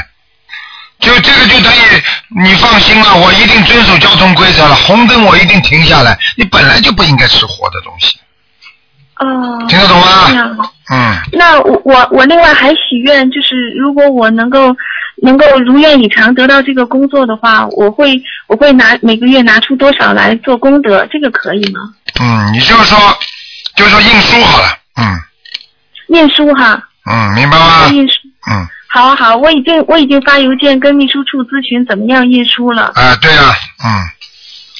[1.00, 6.18] 就这个就等于你放心了，我一定遵守交通规则了，红灯我一定停下来。
[6.36, 8.18] 你本来就不应该吃活的东西，
[9.18, 14.74] 哦，听得懂吗嗯，那我我我另外还许愿，就是如果我能够
[15.22, 21.80] 能够如愿以偿得到这个工作的话，我会我会拿每个月拿出多少来做功德，这个可以吗？
[22.20, 22.98] 嗯，你就说
[23.76, 25.20] 就说印书好了，嗯
[26.08, 27.88] 念书哈，嗯，明白吗？
[27.92, 28.14] 印书。
[28.50, 32.92] 嗯，好啊好，我已经我已经发邮件跟秘书处咨询怎么样印书了。
[32.94, 33.54] 啊，对啊，
[33.84, 33.90] 嗯，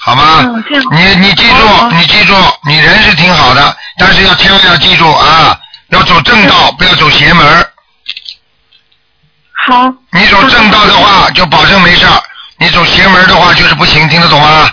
[0.01, 0.41] 好吗？
[0.45, 2.33] 嗯这样你你记住，你记住，
[2.67, 5.59] 你人是挺好的，但是要千万要记住啊，
[5.89, 7.71] 要走正道，不要走邪门儿。
[9.67, 9.93] 好。
[10.13, 12.17] 你走正道的话，就保证没事儿；
[12.59, 14.71] 你走邪门儿的话，就是不行，听得懂吗？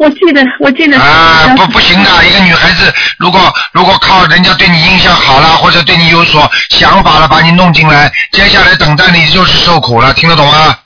[0.00, 0.98] 我记得我记得。
[0.98, 10.76] 啊，不不行的，一个女孩子如果如果靠人家对你印象好了，或者对你有所想法了，把你弄进来，接下来等待你就是受苦了，听得懂吗？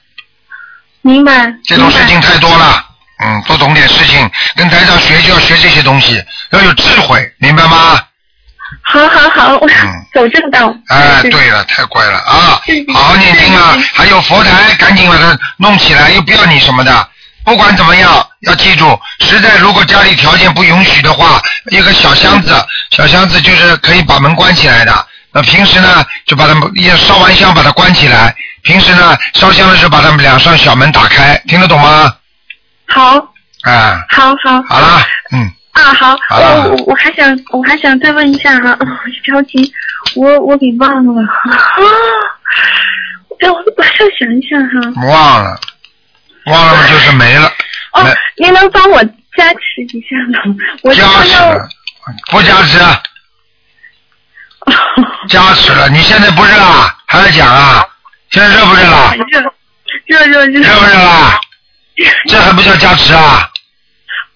[1.01, 1.51] 明白。
[1.65, 2.85] 这种事情太多了，
[3.21, 8.01] 嗯，多懂点事情，跟台长学就要学这些东西，要有智慧，明白吗？
[8.83, 9.69] 好好好，我
[10.13, 10.69] 走正道。
[10.69, 12.61] 嗯哎，对了，太乖了啊！
[12.93, 13.77] 好好念经啊！
[13.95, 17.09] 还有佛台，赶紧把它弄起来，又不要你什么的。
[17.45, 22.55] 不管怎么样，要记住，实在如果家里条件不允许的话，一个小箱子，
[22.91, 25.07] 小箱子就是可以把门关起来的。
[25.33, 28.35] 那平时呢，就把它一烧完香把它关起来。
[28.63, 32.13] 平时呢，烧香的时候把它们两扇小门打开，听得懂吗？
[32.89, 33.17] 好，
[33.63, 34.63] 啊，好好。
[34.69, 39.73] 好啦，嗯，啊，好，我我我还想我还想再问一下哈，哦 我着急，
[40.17, 41.29] 我我给忘了啊，
[43.39, 45.07] 让 我马上想一下哈。
[45.07, 45.61] 忘了，
[46.47, 47.47] 忘了就是没了，
[47.93, 48.11] 哦没，
[48.45, 49.03] 您能帮我
[49.37, 50.57] 加持一下吗？
[50.83, 51.35] 我加持，
[52.31, 52.79] 不加持，
[55.29, 55.89] 加持了。
[55.91, 56.97] 你现在不热啊？
[57.07, 57.85] 还要讲啊？
[58.31, 59.15] 现在热不热了？
[59.15, 59.25] 热
[60.07, 61.41] 热热热热不热啦？
[62.29, 63.49] 这还不叫加持啊？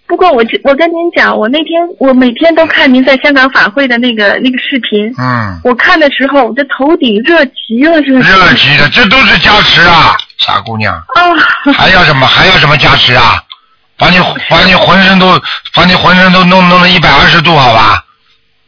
[0.06, 10.92] 不过我我跟您讲，我那天我每天都看您在香港法会的那个那个视频，嗯，我看的时候我的头顶热极了，热极了热极的，这都是加持啊，傻姑娘。
[10.94, 11.72] 啊！
[11.72, 12.26] 还要什么？
[12.26, 13.42] 还要什么加持啊？
[13.96, 14.18] 把你
[14.50, 15.40] 把你浑身都
[15.72, 18.04] 把你浑身都弄弄了一百二十度，好吧？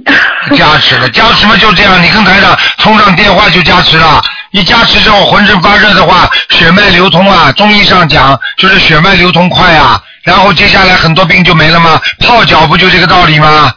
[0.56, 4.22] 加持了，加持嘛就这样，你跟台长通上电话就加持了。
[4.50, 12.00] 一加持之后浑身发热的话，血脉流通啊，中医上讲就是血脉流通快啊，然后接下来很多病就没了吗？
[12.20, 13.72] 泡脚不就这个道理吗？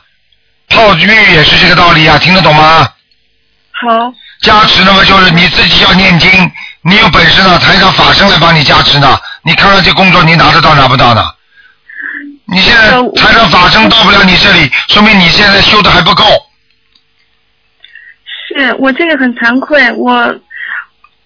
[0.70, 2.88] 泡浴也是这个道理啊，听得懂吗？
[3.82, 9.18] 好，加持那么就是你自己要念经，你有本事呢，台上法身来帮你加持呢。
[9.44, 11.24] 你看看这工作你拿得到拿不到呢？
[12.50, 16.24] 你现在台上法身到不了你这里，说明你现在修的还不够。
[18.48, 20.34] 是我这个很惭愧，我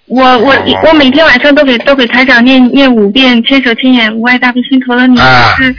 [0.07, 5.73] 我我我每天晚上都给都给台长念念五遍千手千眼无碍大悲心陀罗尼，啊是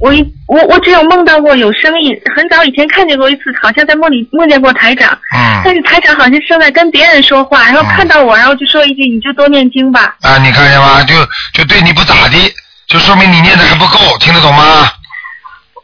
[0.00, 10.16] 我一我我只有梦到过有声音，很早以前看见过一次，好像在梦里梦见过台长，嗯但是台长好像正在跟别人说话，然后看到我，然后就说一句你就多念经吧。
[10.22, 11.02] 啊，你看见吗？
[11.04, 11.14] 就
[11.52, 12.38] 就对你不咋地，
[12.86, 14.92] 就说明你念的还不够，听得懂吗？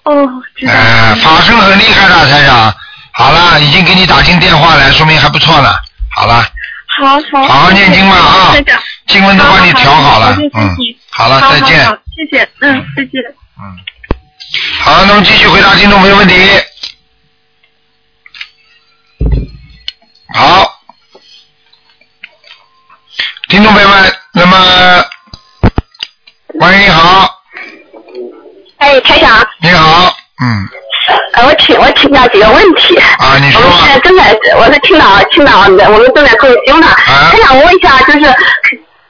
[0.04, 0.72] 哦，知道。
[0.72, 2.74] 哎、法身很厉害的台长。
[3.14, 5.72] 好了，已经给你打进电话来，说明还不错呢。
[6.10, 6.44] 好了，
[6.98, 7.46] 好好。
[7.46, 8.54] 好好念经吧啊。
[9.06, 10.76] 经文都帮你调好了嗯，
[11.10, 11.84] 好了，再见。
[12.14, 13.22] 谢谢，嗯，再见。
[14.80, 16.34] 好，那么继续回答听众朋友问题。
[20.34, 20.80] 好，
[23.48, 25.04] 听众朋友们，那么，
[26.62, 27.28] 喂，你好，
[28.78, 30.68] 哎，台长，你好，嗯，
[31.32, 32.96] 呃，我请我请教几个问题。
[33.18, 36.86] 啊，你说我们现在正在，我是青岛青岛的，我们正在共修呢。
[36.86, 38.32] 啊台长，我问一下，就是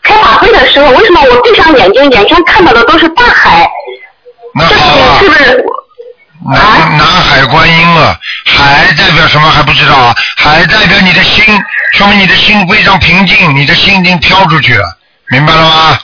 [0.02, 3.68] 开法会的时候，为什么我闭上眼睛，眼前看到的都是大海？
[4.54, 5.64] 那好啊是，不是？
[6.54, 10.14] 南南海观音了，海代表什么还不知道啊？
[10.38, 11.44] 海代表你的心，
[11.92, 14.84] 说明你的心非常平静，你的心已经飘出去了，
[15.30, 15.98] 明白了吗？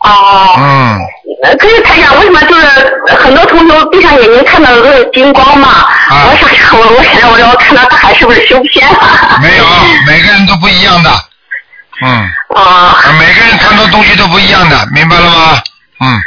[0.00, 0.54] 哦。
[0.58, 0.98] 嗯，
[1.42, 2.66] 呃可是台长，为什么就是
[3.18, 5.68] 很多同学闭上眼睛看到的都是金光嘛？
[6.10, 9.38] 啊我想想，我我想想，我说我看到大海是不是修偏了？
[9.42, 9.64] 没有，
[10.06, 11.10] 每个人都不一样的，
[12.04, 12.30] 嗯。
[12.56, 12.96] 啊。
[13.18, 15.58] 每个人看到东西都不一样的，明白了吗？
[16.00, 16.22] 嗯。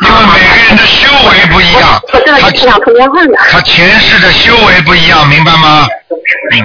[0.00, 2.00] 因为每个人的修为不一样。
[3.50, 5.86] 他前世的修为不一样，明白吗？
[6.52, 6.60] 嗯。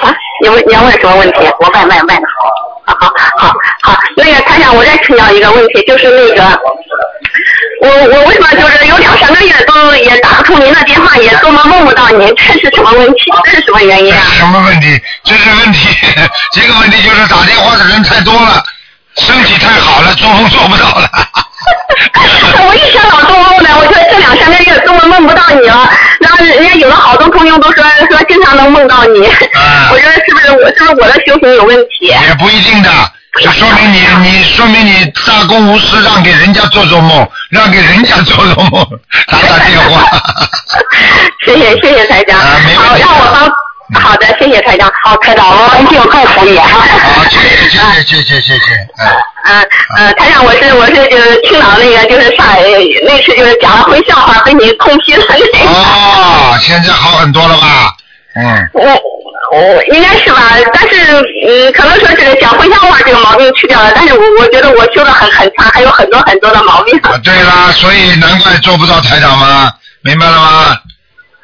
[0.00, 1.38] 啊，你问你要问什么问题？
[1.60, 2.16] 我问问问。
[2.84, 6.42] 好好好好，那个台长，我再请教一个问题，就是那个，
[7.80, 13.30] 我我为什么就是有两三个月都也打不通您的电话，也做梦梦不到您，这是什么问题？
[13.44, 14.20] 这是什么原因啊？
[14.36, 15.00] 什么问题？
[15.22, 15.96] 这是问题，
[16.52, 18.60] 这个问题就是打电话的人太多了，
[19.18, 21.08] 身体太好了，做梦做不到了。
[22.66, 23.51] 我一天老做梦
[24.34, 25.88] 两三个月做梦梦不到你了，
[26.20, 32.06] 然后人家有的好多朋友都说说经常能梦到你，我觉得是不是我是不是我的修行有问题？
[32.06, 32.90] 也不一定的，
[33.40, 38.86] 就说明你你说明你大公无私，让给人家做做梦，让给人家做做梦，
[39.26, 40.06] 打打电话。
[41.44, 43.52] 谢谢谢谢台长，好让我帮。
[44.00, 44.90] 好的谢谢台长。
[45.04, 48.86] 好台长我很尽快可好好谢谢谢谢谢谢谢谢
[49.44, 52.60] 嗯嗯台长我是我是就是青岛那个就是上海
[53.04, 55.24] 那次就是讲了回笑话被你痛批了
[55.66, 57.92] 哦现在好很多了吧？
[58.36, 58.68] 嗯。
[58.72, 58.82] 我
[59.54, 60.40] 我应该是吧
[60.72, 60.96] 但是
[61.46, 66.98] 嗯可能说是讲回笑话这个毛病去掉了但是我我觉得我修的很很差还有很多很多的毛病。
[67.02, 69.70] 啊对啦所以难怪做不到台长嘛
[70.02, 70.76] 明白了吗？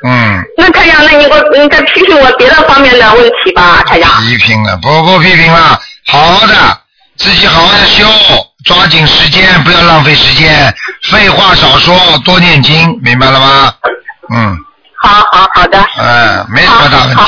[0.05, 0.43] 嗯。
[0.57, 4.11] 那台长，那你给我你再批评我别的方面的问题吧，台长。
[4.23, 6.55] 批评了，不不批评了，好好的，
[7.17, 8.05] 自己好好的修，
[8.65, 10.75] 抓紧时间，不要浪费时间，
[11.11, 13.75] 废话少说，多念经，明白了吗？
[14.31, 14.57] 嗯，
[15.03, 15.79] 好好好的。
[15.97, 17.25] 嗯，没什么大问题啊。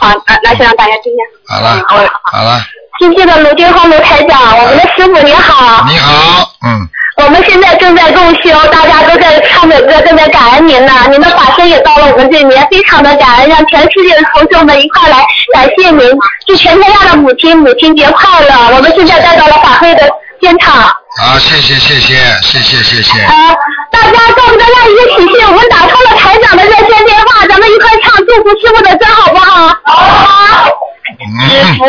[0.00, 1.24] 好，那那先让大家听见。
[1.48, 1.82] 好了，
[2.30, 2.60] 好了，
[2.98, 5.84] 尊敬的卢军宏卢台长，我们的师傅你好。
[5.88, 10.92] 你好，嗯，我们现在正在共修，大家都在唱着歌，正在感恩您呢。
[11.10, 15.18] 您的法身也到了我们这里面，非常的感恩，让全世界的同学们一块来
[15.54, 16.10] 感谢您，
[16.46, 18.76] 祝全天下的母亲母亲节快乐。
[18.76, 20.08] 我们现在带到了法会的
[20.40, 20.74] 现场。
[21.18, 23.54] 好，谢谢谢谢谢谢谢谢，呃，
[23.92, 25.46] 大家在不在让一个喜讯？
[25.46, 29.68] 我们打通了台长的热线电话，咱们一块唱祝福师傅的歌好不好？
[29.84, 30.68] 好。
[31.48, 31.84] 师傅，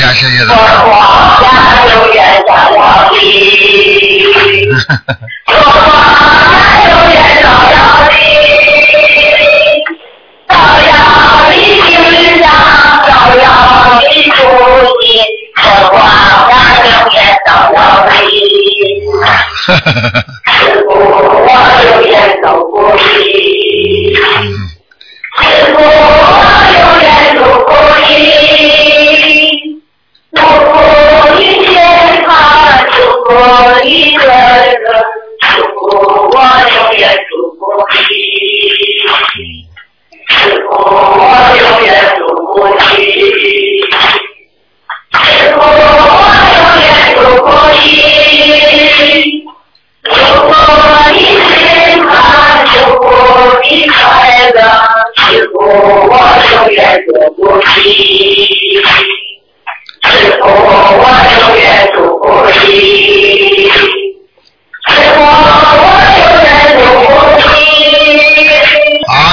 [0.00, 0.08] 共
[0.48, 0.94] 我
[1.42, 1.44] 党
[1.90, 2.78] 永远照耀
[3.12, 3.14] 你，
[5.44, 6.00] 共产
[6.88, 7.76] 永远照耀
[8.10, 8.14] 你，
[11.66, 11.92] 心，
[20.16, 20.29] 你。
[55.60, 55.68] 好，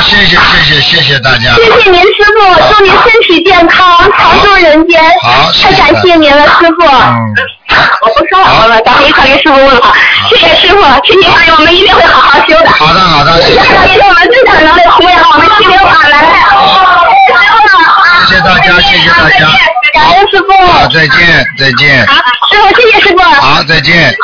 [0.02, 1.56] 谢谢谢谢谢谢大家。
[1.56, 2.40] 谢谢您，师傅，
[2.74, 5.00] 祝您身体健康，长寿人间，
[5.62, 6.86] 太感谢您了，师傅。
[8.02, 9.94] 我不说了，了，赶紧快给师傅问好。
[10.30, 12.70] 谢谢师傅，请您放心，我们一定会好好修的。
[12.72, 13.60] 好的好的，谢谢。
[13.60, 16.14] 这是我们最可能的弘扬我们七零法门。
[18.28, 19.48] 谢谢大家，谢谢大家。
[19.94, 20.52] 感恩师傅。
[20.68, 22.06] 好，再见再见。
[22.08, 22.14] 好，
[22.52, 23.20] 师傅，谢谢师傅。
[23.24, 24.16] 好，再见。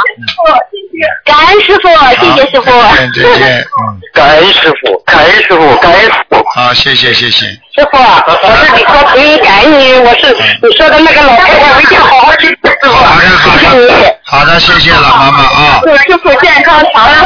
[1.26, 1.88] 感恩师傅，
[2.20, 2.72] 谢谢师傅。
[2.96, 6.44] 再见再见，嗯，感恩师傅，感恩师傅，感恩师傅。
[6.56, 7.46] 好，谢谢谢谢。
[7.76, 12.90] 师傅啊， 我是你说可以感恩你，我是你说的那个老太太，我一定好好去师傅。
[12.92, 13.88] 好的好谢谢你。
[13.88, 15.82] 的，好的，谢谢老妈妈啊。
[15.84, 17.26] 祝师傅健康长寿，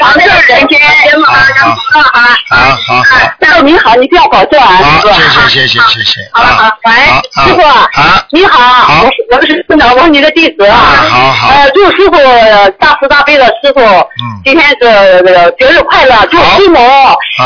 [0.00, 0.78] 好的长寿人间。
[1.24, 2.00] 好好
[2.86, 3.02] 好好。
[3.40, 6.20] 师傅您好，你不要保重啊，好师傅。，谢谢谢谢谢谢。
[6.32, 6.92] 好好啊，，喂，
[7.44, 10.74] 师傅，啊，你好，我是我是村长，我是你的弟子啊。
[10.74, 11.48] 好好。
[11.48, 14.40] 呃，祝师傅呃大慈大悲的师傅，嗯。
[14.42, 16.78] 今天是那个节日快乐，祝好师母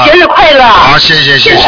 [0.04, 1.62] 节日快乐，好，谢谢谢谢。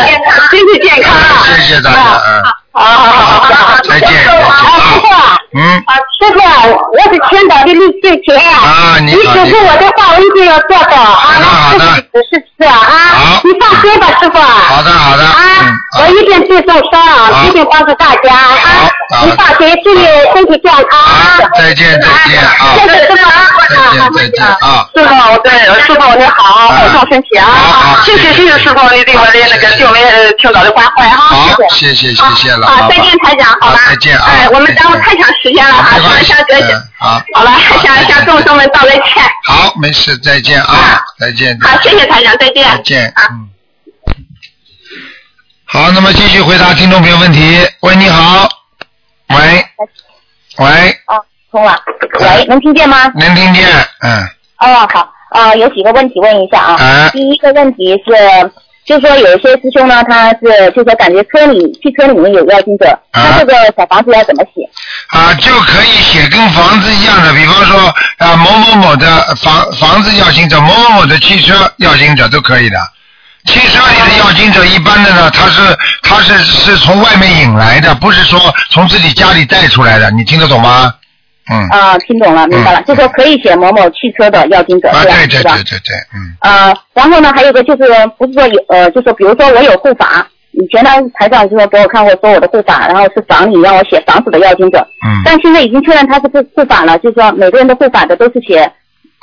[0.51, 1.13] 身体健康。
[1.45, 1.99] 谢谢大家
[2.29, 2.43] 嗯
[2.75, 4.51] 好好好好好，再见再见啊，
[4.91, 5.39] 师傅啊。
[5.55, 11.31] 嗯，啊，师傅啊，我是青岛的李翠琴啊你好你指示我的话，我一定要做到啊。
[11.39, 14.39] 好的是是是啊啊好，你放心吧，师傅。
[14.39, 19.25] 好的好的，啊嗯，，我一定最受伤一定帮助大家啊好！
[19.27, 20.05] 你放心，祝你
[20.35, 21.39] 身体健康啊！
[21.39, 23.31] 好，再见再见啊，谢谢师傅啊！
[23.69, 24.89] 再见再见啊。
[24.97, 25.53] 师傅，我对
[25.87, 28.03] 师傅你好，保重身体啊！
[28.05, 31.95] 谢谢谢谢师傅，你对我的那个对我们呃青岛的关怀哈，好，谢谢。
[31.95, 33.19] 谢谢谢好，再见，。
[33.19, 33.79] 台长，好吧？
[33.89, 37.53] 再见啊哎，我们耽误太长时间了啊，向向这嗯好好了，
[37.83, 39.23] 向向众生们道个歉。
[39.45, 41.59] 好，没事，再见啊，再见。
[41.61, 42.65] 好，谢谢台长，再见。
[42.65, 43.23] 再见，啊。
[43.31, 43.49] 嗯。
[45.67, 47.67] 好，那么继续回答听众朋友问题。
[47.81, 48.49] 喂，你好。
[49.29, 49.67] 喂。
[50.59, 51.77] 喂，哦，通了。
[52.21, 53.07] 喂，能听见吗？
[53.17, 53.67] 能听见？
[54.01, 54.29] 嗯。
[54.59, 56.77] 哦，好，啊、有几个问题问一下啊。
[56.79, 58.53] 哎第一个问题是，
[58.85, 64.61] 就说有一些师兄呢，他是就说感觉车里汽车里面有妖精者，啊那这个小房子要怎么写？
[65.09, 72.79] 啊，就可以写跟房子一样的，比方说啊某某某的房房子要经者，某某某的汽车要经者都可以的。
[73.47, 75.61] 汽车里的要经者一般的呢，他是
[76.03, 78.39] 他是是从外面引来的，不是说
[78.71, 80.93] 从自己家里带出来的，你听得懂吗？
[81.51, 81.69] 嗯。
[81.69, 85.15] 啊、听懂了，明白了，嗯就说可以写某某汽车的要经者，啊，是吧？
[85.15, 86.37] 对对对对对，嗯。
[86.41, 87.85] 啊，然后呢，还有个就是
[88.19, 98.71] 不是说有呃，就说比如说我有护法，以前呢台长就说给我看过说我的护法，然后是房里让我写房子的要经者，嗯但现在已经确认他是护护法了，就是说每个人的护法的都是写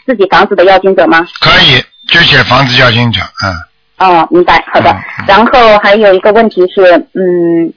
[0.06, 1.26] 自己房子的要经者吗？
[1.42, 3.54] 可以，就写房子要经者，嗯。
[4.00, 4.92] 哦，明白，好的。
[5.28, 6.82] 然后还有一个问题是，
[7.14, 7.72] 嗯，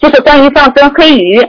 [0.00, 1.40] 就是关于放生黑鱼，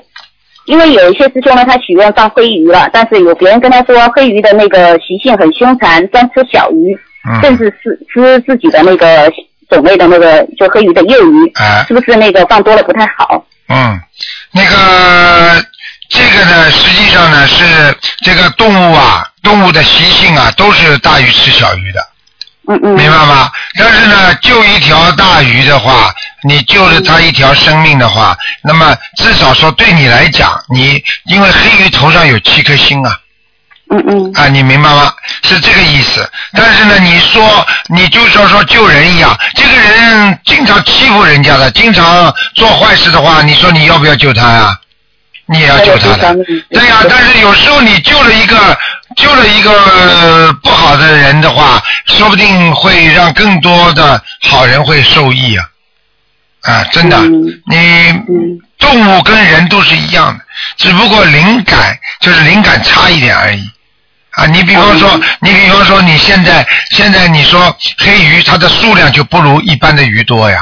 [0.68, 6.94] 因为有一些师兄呢，他许愿放黑鱼了，但是有别人跟他说黑鱼的那个习性很凶残，专吃小鱼，
[7.28, 9.32] 嗯甚至是吃自己的那个
[9.70, 13.46] 种类的那个就黑鱼的幼鱼，啊是不是那个放多了不太好？
[13.70, 13.98] 嗯，
[14.52, 15.64] 那个
[16.10, 17.64] 这个呢，实际上呢是
[18.18, 22.02] 这个动物啊，动物的习性啊，都是大鱼吃小鱼的，
[22.68, 22.96] 嗯嗯。
[22.96, 23.50] 明白吗？
[23.80, 26.14] 但是呢，就一条大鱼的话，
[26.44, 33.20] 你救了他一条生命的话，那么至少说对你来讲，你因为黑鱼头上有七颗星啊。
[33.90, 35.14] 嗯嗯啊，你明白吗？
[35.44, 36.30] 是这个意思。
[36.54, 44.78] 但是呢，你说你就说说救人一样，这个人经常欺负人家的，经常做坏事的话，你说你要不要救他呀？
[45.46, 46.36] 你也要救他的。
[46.70, 48.78] 对呀、但是有时候你救了一个
[49.16, 55.66] 救了一个、呃不好的人的话，说不定会让更多的好人会受益啊。
[56.68, 57.32] 啊，真的，嗯
[57.70, 57.78] 你
[58.28, 60.44] 嗯动物跟人都是一样的，
[60.76, 63.70] 只不过灵感就是灵感差一点而已。
[64.32, 70.60] 啊，你比方说，你比方说，你现在现在你说黑鱼它的数量就不如一般的鱼多呀，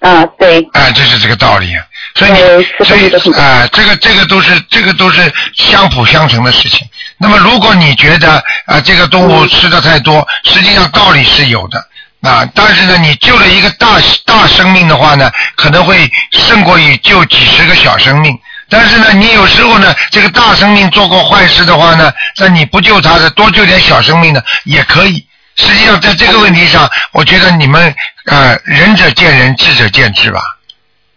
[0.00, 1.82] 啊，对，啊，这是这个道理啊。
[2.14, 6.86] 所以对你，所以啊，这个这个都是这个都是相辅相成的事情。
[7.16, 11.88] 那么如果你觉得啊这个动物吃的太多，实际上道理是有的。
[12.24, 13.86] 啊，但是呢，你救了一个大
[14.24, 18.36] 大生命的话呢，可能会胜过于救几十个小生命。
[18.70, 25.24] 但是呢，你有时候呢，这个大生命做过坏事的话呢，那你不救他的，多救点小生命呢也可以。
[25.56, 27.94] 实际上，在这个问题上，我觉得你们
[28.26, 30.40] 呃，仁者见仁，智者见智吧。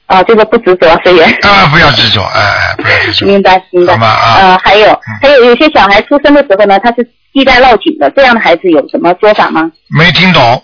[0.08, 1.28] 啊，这个不执着，随缘。
[1.42, 3.26] 啊，不要执着，哎、哎，不要执着。
[3.26, 3.94] 明白明白。
[4.06, 9.72] 啊呃，还有还有有些小孩出生的时候呢，他是系带绕颈的，这样的孩子有什么说法吗？
[9.90, 10.64] 没听懂。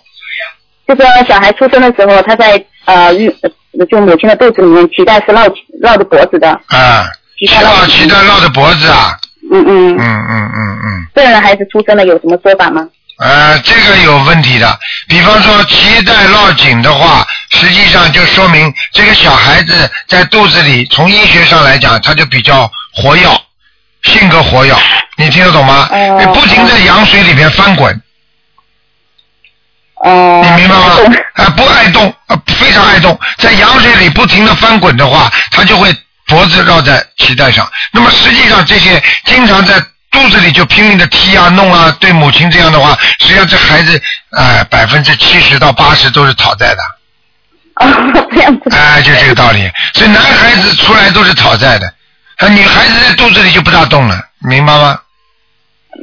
[0.87, 5.43] 就说小孩出生的时候，他在呃孕呃就母亲的肚子里面脐带是绕
[5.81, 7.05] 绕着脖子的，啊，
[7.39, 9.17] 脐带绕脐带绕着脖子啊，
[9.51, 12.87] 嗯嗯，嗯嗯嗯嗯，这样的孩子出生了有什么说法吗？
[13.19, 14.79] 呃，这个有问题的。
[15.07, 23.23] 比方说脐带绕颈的话，实际上就说明这个小孩子在肚子里，从医学上来讲，他就比较活跃，
[24.03, 24.73] 性格活跃。
[25.15, 25.87] 你听得懂吗？
[26.33, 28.01] 不停在羊水里面翻滚，
[30.03, 31.13] 哦、你明白吗懂？
[31.35, 35.95] 啊、不爱动，啊，非常爱动，在羊水里不停的翻滚的话，他就会
[36.27, 37.65] 脖子绕在脐带上。
[37.93, 39.81] 那么实际上这些经常在
[40.11, 44.01] 肚子里就拼命的踢啊弄啊，对母亲这样的话，实际上这孩子
[44.31, 46.83] 呃百分之七十到八十都是讨债的，
[47.75, 48.75] 哦， 这样子。
[48.75, 49.71] 哎、就这个道理。
[49.93, 51.87] 所以男孩子出来都是讨债的，
[52.37, 54.99] 啊，女孩子在肚子里就不大动了，明白吗？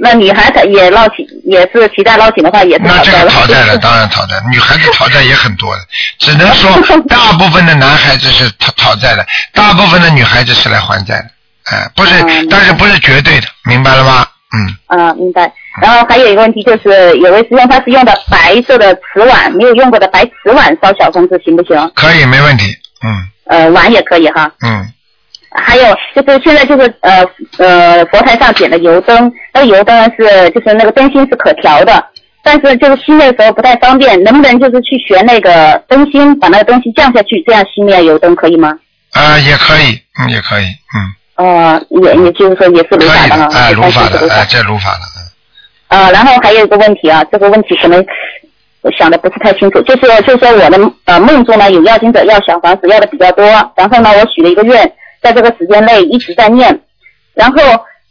[0.01, 3.77] 那女孩子也闹起，也是脐带捞起的话，也是那这个讨债了。
[3.83, 4.37] 当然讨债。
[4.51, 5.81] 女孩子讨债也很多的，
[6.19, 6.71] 只能说
[7.09, 11.27] 大部分的男孩子是讨讨债的，大部分的女孩子是来还债的，
[11.73, 14.27] 哎、不是，嗯但是不是绝对的，明白了吗？
[14.53, 15.53] 嗯，啊，明白。
[15.81, 21.91] 然后还有一个问题就是，有位师兄他是用的白色的瓷碗，没有用过的白瓷碗烧小房子行不行？
[21.95, 22.77] 可以，没问题。
[23.05, 24.51] 嗯呃，碗也可以哈。
[24.65, 24.93] 嗯，
[25.51, 25.85] 还有
[26.15, 27.25] 就是现在就是呃
[27.59, 32.05] 呃佛台上点的油灯，那个油灯是就是那个灯芯是可调的，
[32.43, 38.79] 但是就是熄灭的时候不太方便，能不能就是去学那个灯芯，把那个东西降下去，这样熄灭油灯可以吗？
[39.13, 45.01] 啊、也可以，嗯，也可以，嗯，呃，也也就是说也是可以的，如法的哈，哎、如法的，哎、这如法的，
[45.89, 48.05] 嗯呃，然后还有一个问题啊，这个问题可能
[48.83, 53.45] 我想的不是太清楚，就是就是说我的呃梦中呢有要经者要小房子要的比较多，
[53.75, 54.81] 然后呢我许了一个愿，
[55.23, 56.81] 在这个时间内一直在念，
[57.35, 57.61] 然后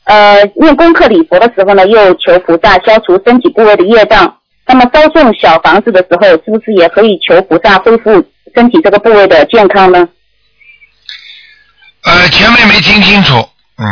[0.05, 4.37] 呃念功课礼佛的时候呢又求菩萨消除身体部位的业障，
[4.67, 8.23] 那么烧送小房子的时候是不是也可以求菩萨恢复
[8.55, 10.07] 身体这个部位的健康呢？
[12.05, 13.35] 呃，前面没听清楚，
[13.77, 13.85] 嗯，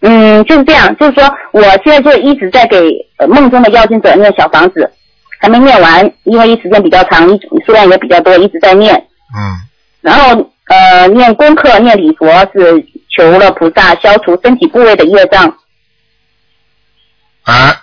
[0.00, 2.78] 嗯，就是这样，就是说我现在就一直在给
[3.18, 4.90] 呃梦中的妖精者念小房子，
[5.38, 8.94] 还没念完，因为时间比较长，一数量也比较多，一直在念。
[8.94, 9.60] 嗯，
[10.00, 12.84] 然后呃，念功课、念礼佛是
[13.16, 15.56] 求了菩萨消除身体部位的业障。
[17.44, 17.82] 啊，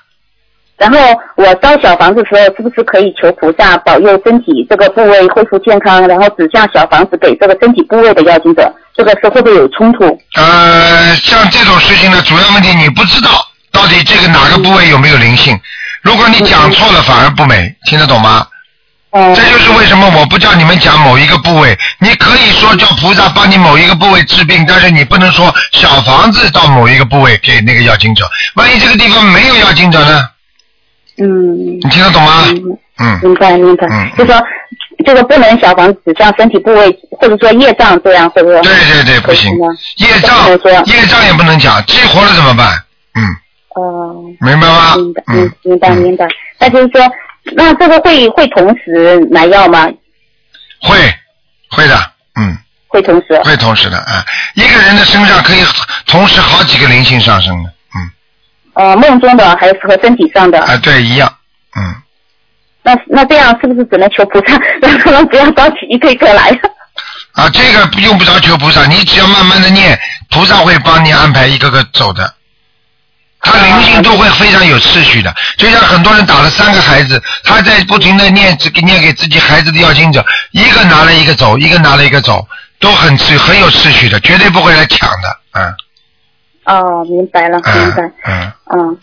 [0.75, 0.99] 然后
[1.35, 8.69] 我烧小房子的时候，是不是可以求菩萨保佑身体这个部位恢复健康，然后指向小房子给这个身体部位的要经者？
[8.95, 10.03] 这个是会不会有冲突？
[10.35, 13.29] 呃，像这种事情呢，主要问题你不知道
[13.71, 15.57] 到底这个哪个部位有没有灵性。
[16.01, 18.45] 如果你讲错了，反而不美，听得懂吗？
[19.13, 28.27] 嗯，这就是为什么我不叫你们讲某一个部位，你可以说叫菩萨帮你某一个部位治病，但是你不能说小房子到某一个部位给那个要经者。
[28.55, 30.27] 万一这个地方没有要经者呢？
[31.19, 31.77] 嗯。
[31.77, 32.43] 你听得懂吗？
[32.47, 34.39] 嗯嗯，明白明白，嗯就说
[35.05, 38.61] 这个不能小房子指向身体部位，或者说业障这样，会不会？
[38.61, 39.51] 对对对，不行
[39.97, 40.47] 业障
[40.85, 42.67] 业障也不能讲，激活了怎么办？
[43.15, 43.23] 嗯，
[43.75, 44.95] 哦，明白吗？
[44.95, 45.23] 明白，
[45.63, 46.25] 明白明白。
[46.59, 47.01] 那就是说，
[47.55, 49.87] 那这个会会同时来要吗？
[50.81, 50.97] 会
[51.69, 51.95] 会的，
[52.35, 53.41] 嗯，会同时。
[53.43, 54.25] 会同时的啊。
[54.55, 55.59] 一个人的身上可以
[56.05, 58.11] 同时好几个灵性上升的，嗯，
[58.73, 60.59] 呃，梦中的还是和身体上的？
[60.59, 61.31] 啊，对，一样，
[61.75, 61.95] 嗯。
[62.83, 66.49] 那那这样是不是只能求菩萨，让他们不要着急，一个一个来？
[67.33, 69.97] 啊，这个用不着求菩萨，你只要慢慢的念，
[70.29, 72.33] 菩萨会帮你安排一个个走的。
[73.43, 82.47] 他灵性都会非常有秩序的，就像很多人打了三个孩子，他在不停的念这个念给自己孩子的要经者，一个拿了一个走，一个拿了一个走，
[82.79, 85.75] 都很次很有秩序的，绝对不会来抢的，嗯。
[86.65, 88.03] 哦，明白了，明白。
[88.25, 88.51] 嗯。
[88.73, 88.97] 嗯，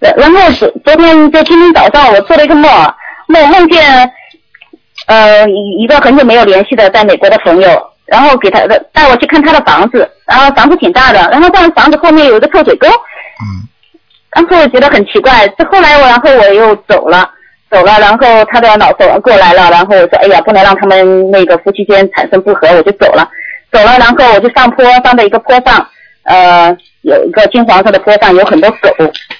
[0.00, 2.94] 然然后昨昨天就今天早上我做了一个梦，
[3.28, 4.10] 梦梦见
[5.06, 8.60] 呃一一个很久没有联系的在美国的朋友，然后给他
[8.94, 13.68] 带我去看他的房子，然后房子挺大的，然后在房子后面有一个臭水沟，嗯
[14.34, 17.30] 然后我觉得很奇怪，这后来我然后我又走了。
[17.70, 23.28] 走了，然后他的老头过来了，然后我说，哎呀，不能让他们那个夫妻间产生不和，我就走了，
[23.72, 25.84] 走了，然后我就上坡，上到一个坡上，
[26.22, 28.90] 呃，有一个金黄色的坡上有很多狗，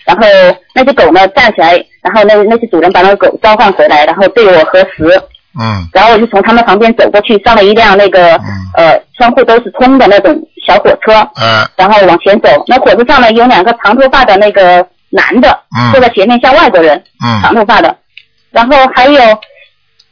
[0.04, 0.26] 然后
[0.74, 5.04] 那些狗呢站起来，然后那那些主人把那个狗召唤回来，然后对我核实，
[5.60, 8.34] 嗯然后我就从他们旁边走过去，上了一辆那个、
[8.76, 10.34] 呃窗户都是通的那种
[10.66, 11.68] 小火车，嗯。
[11.76, 15.92] 然后往前走，那火车上呢有两个长头发的那个男的嗯。
[15.92, 17.42] 坐在前面，像外国人，嗯。
[17.42, 17.96] 长头发的，
[18.50, 19.20] 然后还有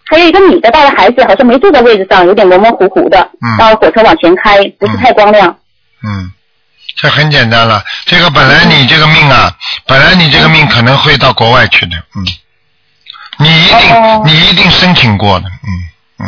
[0.05, 3.19] 还有一个女的带着孩子，好像没坐在位置上，有点模模糊糊的。
[3.41, 3.57] 嗯。
[3.59, 5.57] 然后火车往前开，不是太光亮。
[6.05, 6.33] 嗯，
[6.97, 9.51] 这很简单了，这个本来你这个命啊，
[9.87, 12.27] 本来你这个命可能会到国外去的，嗯，
[13.39, 14.23] 你一定、哦。
[14.27, 15.71] 你一定申请过的，嗯
[16.19, 16.27] 嗯。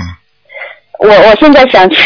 [1.01, 1.97] 我我现在想去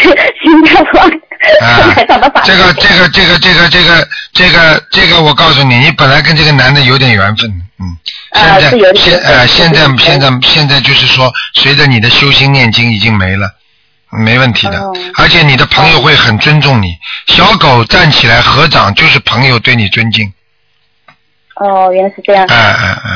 [0.43, 0.99] 新加坡
[1.61, 1.95] 啊
[2.43, 7.97] 这个这个这个这个这个这个这个，我告诉你，你本来跟这个男的有点缘分，嗯，
[8.31, 13.51] 啊现在现呃现在现在现在就是说，随着你的修心念经已经没了。
[14.11, 16.87] 没问题的，哦而且你的朋友会很尊重你。
[17.27, 20.33] 小狗站起来合掌，就是朋友对你尊敬。
[21.57, 22.43] 哦，原来是这样。
[22.47, 23.08] 哎哎哎，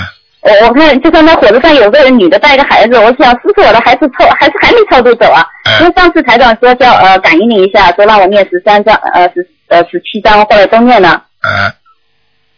[0.43, 5.45] 我我看就像那火车上有个人女的带个孩子，我想是不是我的孩子超还是还没超度走啊？
[5.63, 11.23] 哎因为上次台长说叫呃感应你一下，说让我念十三章呃十呃十七章，或者都念了。
[11.41, 11.71] 呃，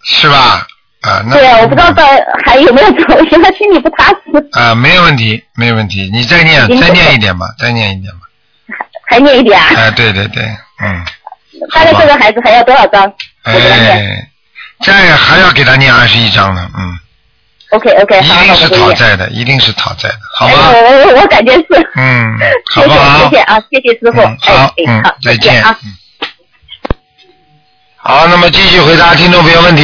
[0.04, 0.68] 是吧？
[1.02, 6.10] 啊，那对啊，我不知道在还有没有走，现在心里不踏实，啊，没有问题，没有问题。
[6.12, 8.22] 你再念再念一点吧，再念一点吧。
[9.08, 9.68] 还念一点啊。
[9.78, 10.44] 哎，对对对，
[10.84, 11.06] 嗯，
[11.72, 13.04] 大概这个孩子还要多少章？
[13.46, 13.92] 我给他念。
[13.92, 14.28] 哎，
[14.82, 16.98] 再还要给他念二十一章呢，嗯，
[17.72, 18.70] OK OK，好，一定是。
[18.70, 21.66] 讨债的，一定是讨债的，好吗，我我我感觉是。
[21.98, 22.38] 嗯，
[22.74, 23.30] 好不好？
[23.30, 24.22] 谢谢啊，谢谢师傅。
[24.22, 25.64] 好，哎好，，嗯再见
[27.98, 29.84] 好，那么继续回答听众朋友问题。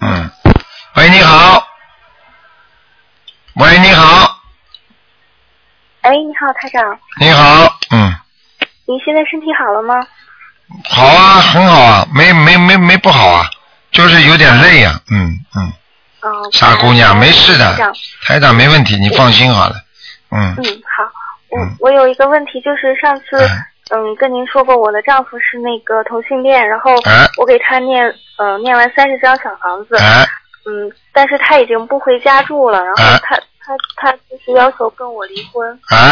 [0.00, 0.30] 嗯，
[0.94, 1.66] 喂，你好。
[3.56, 4.40] 喂，你好，
[6.00, 8.14] 哎，你好，台长，你好，嗯，
[8.86, 10.06] 您现在身体好了吗？
[10.88, 13.44] 好啊，很好啊，没没没没不好啊，
[13.90, 15.72] 就是有点累呀、嗯嗯，
[16.22, 17.76] 哦，傻姑娘，没事的
[18.24, 19.74] 台长，，没问题，你放心好了，
[20.30, 20.54] 嗯。
[20.58, 21.02] 嗯，好，
[21.48, 21.76] 我嗯。
[21.80, 23.68] 我有一个问题，就是上次哎。
[23.94, 27.28] 嗯跟您说过，我的丈夫是那个同性恋，然后哎。
[27.36, 28.06] 我给他念
[28.38, 30.24] 呃念完三十张小房子，哎，
[30.64, 33.20] 嗯，但是他已经不回家住了，然后哎。
[33.22, 36.08] 他他他就是要求跟我离婚，啊，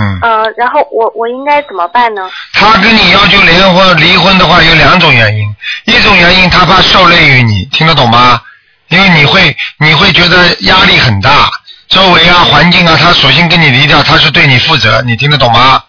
[0.00, 2.30] 嗯，呃，然后我我应该怎么办呢？
[2.54, 5.46] 他跟你要求离婚离婚的话，有两种原因，
[5.84, 8.40] 一种原因他怕受累于你，听得懂吗？
[8.88, 11.50] 因为你会你会觉得压力很大，
[11.88, 15.82] 周围啊环境啊，他索性跟你离掉，他是对你负责，你听得懂吗？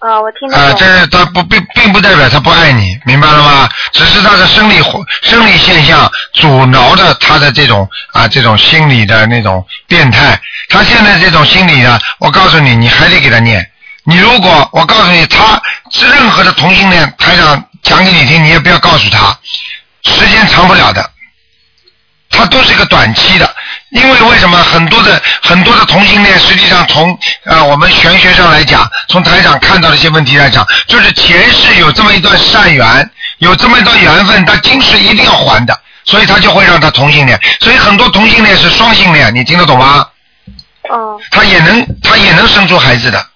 [0.00, 0.78] 啊、我听得啊，懂。
[0.78, 3.68] 这是他不并并不代表他不爱你，明白了吗？
[3.92, 10.38] 只是他的生理活生理现象阻挠着他的这种啊这种心理的那种变态。
[10.68, 13.70] 他现在这种心理呢，我告诉你，你还得给他念。
[14.04, 19.38] 你如果我告诉你，他是任何的同性恋，台长讲给你听，你也不要告诉他，
[20.02, 21.10] 时间长不了的。
[22.36, 23.54] 它都是一个短期的，
[23.90, 40.06] 因为为什么很多的很多的同性恋，实际上从呃我们玄学上来讲，从台长看到的一些问题来讲，就是前世有这么一段善缘，有这么一段缘分，他今世一定要还的，所以他就会让他同性恋，所以很多同性恋是双性恋，你听得懂吗？
[40.90, 43.26] 哦他也能他也能生出孩子的，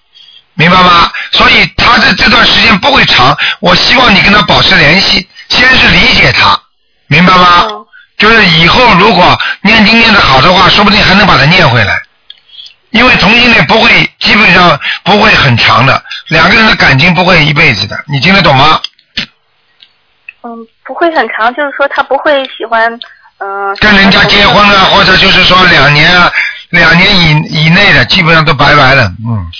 [0.53, 1.11] 明白吗？
[1.31, 6.59] 所以他的这段时间不会长，我希望你跟他保持联系，先是理解他，
[7.07, 7.65] 明白吗？
[7.69, 7.78] 哦
[8.19, 11.99] 就是以后如果念经念得好的话，说不定还能把它念回来。
[12.91, 13.89] 因为同性恋不会，
[14.19, 18.81] 基本上不会很长的，两个人的感情不会一辈子的，你听得懂吗？
[20.41, 22.91] 嗯，不会很长，就是说他不会喜欢
[23.37, 23.75] 嗯。
[23.79, 26.31] 跟人家结婚啊，或者就是说两年啊，
[26.69, 29.51] 两年以以内的，基本上都拜拜了，嗯。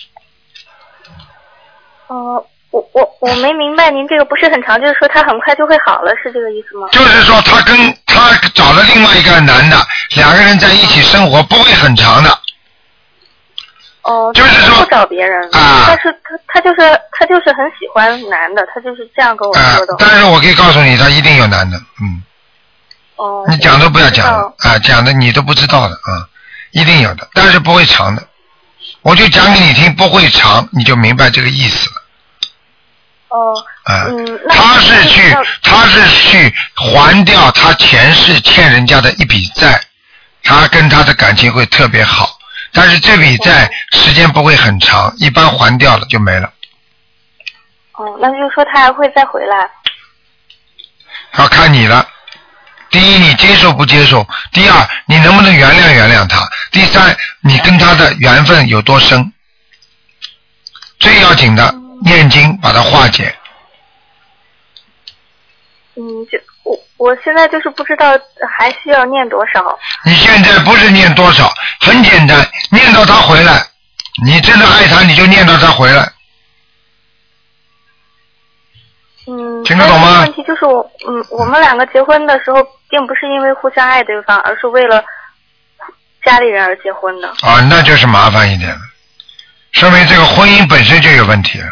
[2.07, 6.87] 呃，我我我没明白，您这个不是很长，就是说他很快就会好了，是这个意思吗？
[6.91, 9.77] 就是说他跟他找了另外一个男的，
[10.15, 12.29] 两个人在一起生活不会很长的，
[14.03, 19.95] 哦，就是说不找别人，啊但是他他就是他就是很喜欢男的，他就是这样跟我啊、说的。
[19.97, 22.21] 但是我可以告诉你，他一定有男的，嗯，
[23.15, 26.29] 哦，你讲都不要讲啊，讲的你都不知道的啊、
[26.69, 28.21] 一定有的，但是不会长的，
[29.01, 31.98] 我就讲给你听，不会长，你就明白这个意思了。
[33.29, 33.53] 哦，
[33.83, 39.79] 啊、嗯，他是去他是去还掉他前世欠人家的一笔债，
[40.43, 42.37] 他跟他的感情会特别好，
[42.73, 46.51] 但是这笔债时间不会很长，一般还掉了就没了。
[47.93, 49.69] 哦，那就是说他还会再回来。
[51.37, 52.07] 要看你了。
[52.89, 56.39] 第一，你接受不接受；第二，你能不能原谅原谅他；
[56.71, 59.31] 第三，你跟他的缘分有多深。
[60.97, 61.71] 最要紧的，
[62.03, 63.35] 念经把它化解。
[65.95, 68.11] 嗯，就我我现在就是不知道
[68.57, 69.77] 还需要念多少。
[70.05, 73.65] 你现在不是念多少，很简单，念到他回来。
[74.25, 76.11] 你真的爱他，你就念到他回来。
[79.27, 85.03] 嗯，听得懂吗问题就是我，嗯，我们两个结婚的时候，并不是因为互相爱对方，而是为了
[86.25, 87.29] 家里人而结婚的。
[87.41, 88.79] 啊，那就是麻烦一点了，
[89.71, 91.67] 说明这个婚姻本身就有问题了，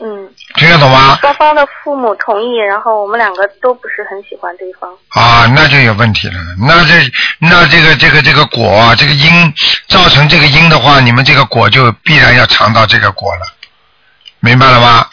[0.00, 1.18] 嗯，听得懂吗？
[1.20, 4.90] 双方的父母同意，然后我们两个都不是很喜欢对方。
[5.10, 6.34] 啊，那就有问题了。
[6.58, 6.94] 那这
[7.38, 9.54] 那这个这个这个果啊，这个因
[9.88, 13.42] 造成这个因的话，你们这个果就必然要尝到这个果了，
[14.40, 15.06] 明白了吗？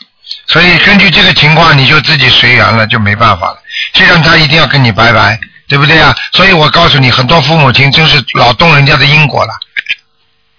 [0.47, 3.57] 所以根据这个情况，你就自己随缘了，就没办法了。
[3.93, 6.15] 既然他一定要跟你拜拜，对不对啊？
[6.33, 9.53] 所以我告诉你，很多父母亲真是老动人家的因果了。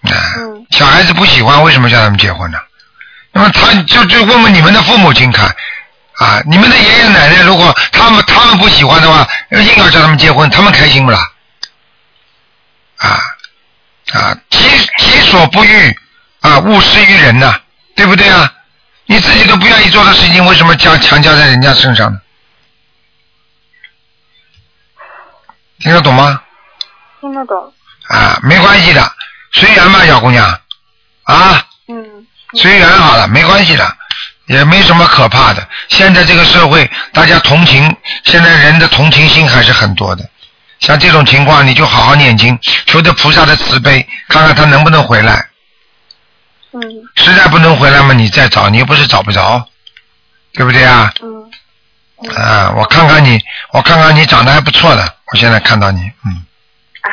[0.03, 0.13] 啊，
[0.71, 2.57] 小孩子不喜欢，为什么叫他们结婚呢？
[3.31, 5.47] 那么他就就问问你们的父母亲看，
[6.15, 11.31] 啊，你们的爷爷奶奶如果他们他们不喜欢的话，硬要叫他们结婚，他们开心不啦？
[12.97, 13.19] 啊
[14.13, 14.59] 啊，己
[14.97, 15.97] 己所不欲
[16.41, 17.59] 啊，勿施于人呐、
[17.95, 18.53] 对不对啊？
[19.05, 22.19] 你自己都不愿意做的事情，为什么加强加在人家身上呢？
[25.79, 26.41] 听得懂吗？
[27.21, 27.73] 听得懂。
[28.09, 29.11] 啊，没关系的，
[29.53, 30.59] 随缘吧，小姑娘，啊，
[31.23, 31.63] 嗯，
[32.55, 33.97] 随缘好了，没关系的，
[34.47, 35.67] 也没什么可怕的。
[35.89, 37.95] 现在这个社会，大家同情，
[38.25, 40.29] 现在人的同情心还是很多的。
[40.79, 45.47] 像这种情况，你就好好念经，求着菩萨的慈悲，看看他能不能回来。
[46.73, 46.81] 嗯
[47.15, 49.67] 实在不能回来嘛，你再找，你又不是找不着，
[50.53, 51.13] 对不对啊？
[51.21, 53.39] 嗯啊，我看看你，
[53.73, 56.45] 我看看你长得还不错的，我现在看到你，嗯。
[57.01, 57.11] 啊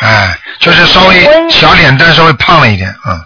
[0.00, 3.24] 哎，就是稍微小脸蛋稍微胖了一点，嗯。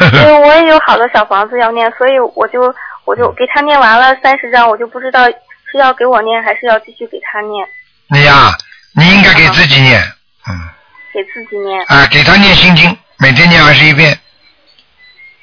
[0.12, 2.74] 因为我也有好多小房子要念，所以我就
[3.04, 7.66] 我就给他念完了三十张，我就不知道是要给我念还是要继续给他念，
[8.08, 8.52] 你呀、
[8.94, 10.00] 你应该给自己念，
[10.48, 10.54] 嗯
[11.12, 11.84] 给自己念。
[11.88, 14.18] 啊，给他念心经，每天念二十一遍，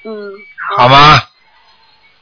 [0.04, 0.32] 嗯，
[0.78, 1.22] 好吗？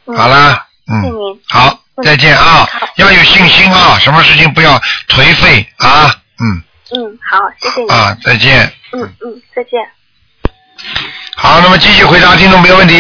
[0.06, 2.66] 嗯好啦，嗯谢谢您，好，再见啊！
[2.96, 6.10] 要有信心啊，什么事情不要颓废啊，
[6.40, 6.64] 嗯
[6.96, 7.92] 嗯，好，谢谢您。
[7.92, 8.74] 啊，再见。
[8.94, 9.82] 嗯嗯，再见。
[11.40, 12.96] 好，那么继续回答听众朋友问题。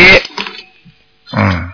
[1.35, 1.69] 嗯。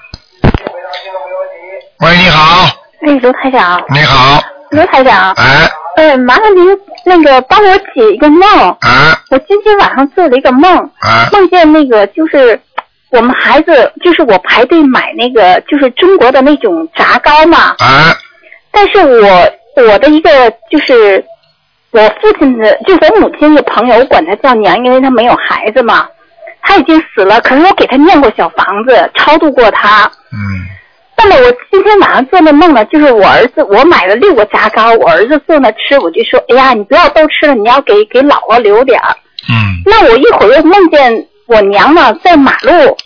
[2.00, 2.70] 喂，你好，
[3.06, 4.42] 哎，卢台长，你好，
[4.72, 6.66] 卢台长，哎，哎，麻烦您
[7.06, 8.48] 那个帮我解一个梦。
[8.80, 12.58] 啊我今天晚上做了一个梦，啊梦见那个就是
[13.10, 17.76] 我们孩子，就是我排队买那个就是中国的那种炸糕嘛。
[17.80, 18.16] 啊。
[18.72, 21.24] 但是我我的一个就是
[21.92, 26.08] 我父亲的，就是我母亲的朋友，我管他叫娘，因为他没有孩子嘛。
[26.64, 30.10] 他已经死了，可是我给他念过小房子，超度过他。
[30.32, 30.40] 嗯。
[31.16, 39.16] 那么我今天晚上做的梦呢，就是我儿子，我买了六个炸糕，我儿子坐那吃，我就说，哎呀，你不要都吃了，你要给给姥姥留点儿。
[39.50, 39.84] 嗯。
[39.86, 42.98] 那我一会儿又梦见我娘呢，在马路，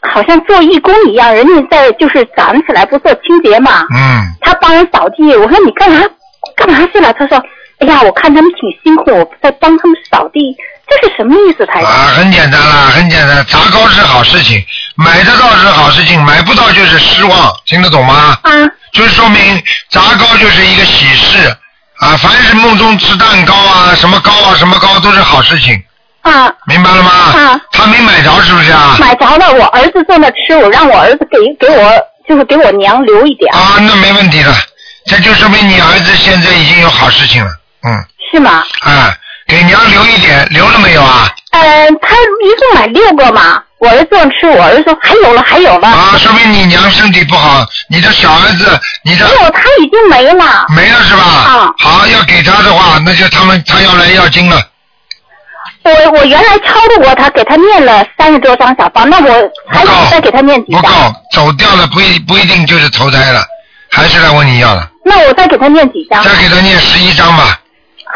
[0.00, 4.32] 好像做义工一样，人家在就是早上起来不做清洁嘛，嗯。
[4.40, 6.02] 他帮人扫地，我说你干嘛
[6.56, 7.12] 干嘛去了？
[7.12, 7.36] 他说，
[7.78, 10.56] 哎呀，我看他们挺辛苦，我在帮他们扫地，
[10.88, 11.90] 这是什么意思，台长？
[11.90, 14.64] 啊，很简单啦，很简单，砸糕是好事情，
[14.94, 18.38] 买得到是好事情，买不到就是失望，听得懂吗？
[18.42, 18.50] 啊。
[18.92, 21.54] 就是说明砸糕就是一个喜事
[21.98, 25.74] 啊，凡是梦中吃蛋糕啊，什么糕啊，什么糕都是好事情，
[26.22, 26.50] 啊。
[26.66, 27.10] 明白了吗？
[27.10, 27.60] 啊。
[27.72, 28.96] 他没买着是不是啊？
[29.00, 31.92] 买着了，我儿子坐那吃，我让我儿子给给我
[32.28, 33.52] 就是给我娘留一点。
[33.54, 34.54] 啊，那没问题了，
[35.06, 37.50] 这就说明你儿子现在已经有好事情了，
[37.86, 38.64] 嗯，是吗？
[38.80, 39.14] 啊，
[39.46, 41.28] 给娘留一点，留了没有啊？
[41.52, 45.88] 呃，他一共买六个嘛，我儿子坐那吃，我儿子说还有了，还有了。
[45.88, 50.66] 啊，说明你娘身体不好，你的小儿子，你的没有，他已经没了。
[50.74, 51.22] 没了是吧？
[51.22, 51.74] 啊。
[51.78, 54.60] 好，要给他的话，那就他们他要来要经了。
[55.84, 60.82] 我我原来超度过他，给他念了三十多张小方，那我还得再给他念几张？
[60.82, 60.94] 不够，
[61.32, 63.44] 走掉了不一不一定就是投胎了，
[63.92, 64.90] 还是来问你要了。
[65.04, 66.22] 那我再给他念几张？
[66.24, 67.60] 再给他念十一张吧，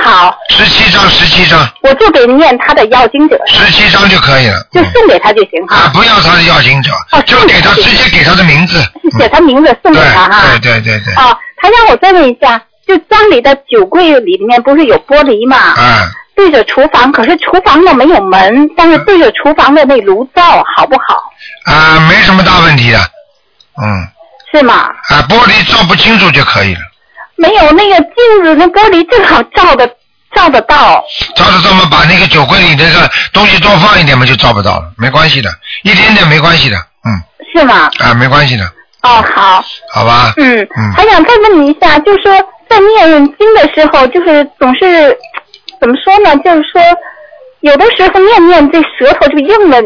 [0.03, 4.57] 好，十七张，十七张，我就给念他的要经者，十七张就可以了。
[4.73, 5.77] 就送给他就行哈。
[5.77, 6.91] 啊，不要他的要经者，
[7.27, 8.81] 就给他直接给他的名字。
[9.19, 10.43] 写他名字送给他哈。
[10.43, 11.15] 对对对对。
[11.15, 15.75] 哦，他让我再问一下，就家里的酒柜里面不是有玻璃吗？
[15.77, 16.11] 嗯。
[16.37, 21.23] 对着厨房，可是厨房呢没有门，但是对着厨房的那炉灶好不好？
[21.67, 22.99] 啊，没什么大问题的，
[23.77, 24.09] 嗯，
[24.51, 24.89] 是吗？
[25.11, 26.81] 啊，玻璃照不清楚就可以了，
[27.41, 29.89] 没有那个镜子，那玻璃正好照的
[30.35, 31.03] 照得到。
[31.35, 35.51] 照着这么把那个酒柜里那个东西多放一点嘛，就照不到了，没关系的，
[35.83, 36.77] 一点点没关系的，
[37.07, 37.17] 嗯，
[37.55, 37.89] 是吗？
[37.99, 38.65] 啊，没关系的，
[39.03, 39.65] 哦，好。
[39.93, 40.35] 好吧？
[40.37, 42.33] 嗯，嗯还想再问你一下，就是说
[42.69, 45.17] 在念经的时候，就是总是
[45.81, 46.37] 怎么说呢？
[46.45, 46.83] 就是说
[47.61, 49.81] 有的时候念念这舌头就硬了，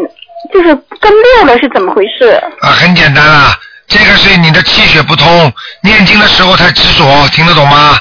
[0.53, 2.31] 就是跟溜了，是怎么回事？
[2.61, 3.55] 啊，很简单啊，
[3.97, 5.53] 这个是你的气血不通，
[5.85, 7.97] 念经的时候太执着，听得懂吗？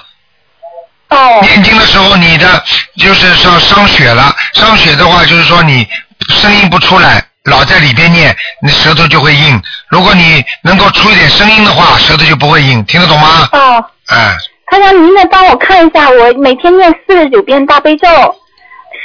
[1.10, 1.40] 哦。
[1.44, 2.64] 念经的时候，你的
[2.98, 5.88] 就是说伤血了，伤血的话就是说你
[6.30, 9.62] 声音不出来，老在里边念，你舌头就会硬。
[9.90, 13.48] 如果你能够出一点声音的话，舌头就不会硬，听得懂吗？
[13.52, 13.86] 哦。
[14.08, 14.36] 哎，
[14.66, 18.08] 他让您再帮我看一下，我每天念四十九遍大悲咒，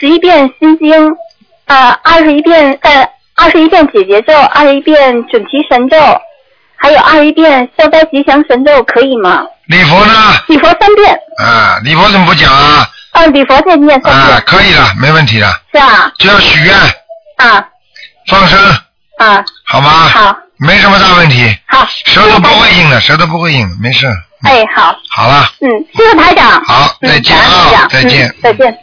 [0.01, 1.14] 十一遍心经，
[1.66, 5.97] 呃，二十一遍呃，二十一遍解结咒，二十一遍准提神咒，
[6.81, 9.43] 还有二十一遍消灾吉祥神咒，可以吗？
[9.66, 10.14] 礼佛呢？
[10.47, 11.18] 礼佛三遍。
[11.39, 12.89] 啊，礼佛怎么不讲啊？
[13.12, 15.61] 啊，礼佛再念三啊遍。，可以了，没问题的。
[15.72, 16.11] 是啊。
[16.18, 16.74] 就要许愿，
[17.37, 17.64] 啊
[18.29, 18.59] 放生，
[19.18, 19.91] 啊，好吗？
[20.09, 20.37] 好。
[20.59, 21.57] 没什么大问题。
[21.66, 21.87] 好。
[22.05, 24.07] 舌头不会硬的，舌头不会硬的，没事。
[24.45, 24.97] 哎，好。
[25.11, 26.62] 好了，嗯，谢谢台长。
[26.64, 28.29] 好，再见啊，再见。
[28.29, 28.79] 嗯再见。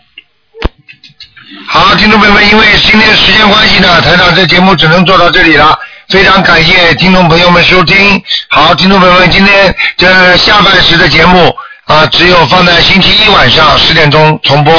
[1.67, 5.77] 好，听众朋友们，因为今天时间关系呢，台长这节目只能做到这里了。
[6.09, 8.21] 非常感谢听众朋友们收听。
[8.49, 14.73] 好，听众朋友们，今天这下半时的节目啊，只有放在星期一晚上十点钟重播。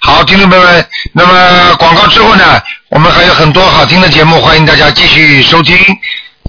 [0.00, 5.76] 好，听众朋友们，那么广告之后呢，我们还有很多好听的节目，欢迎大家继续收听。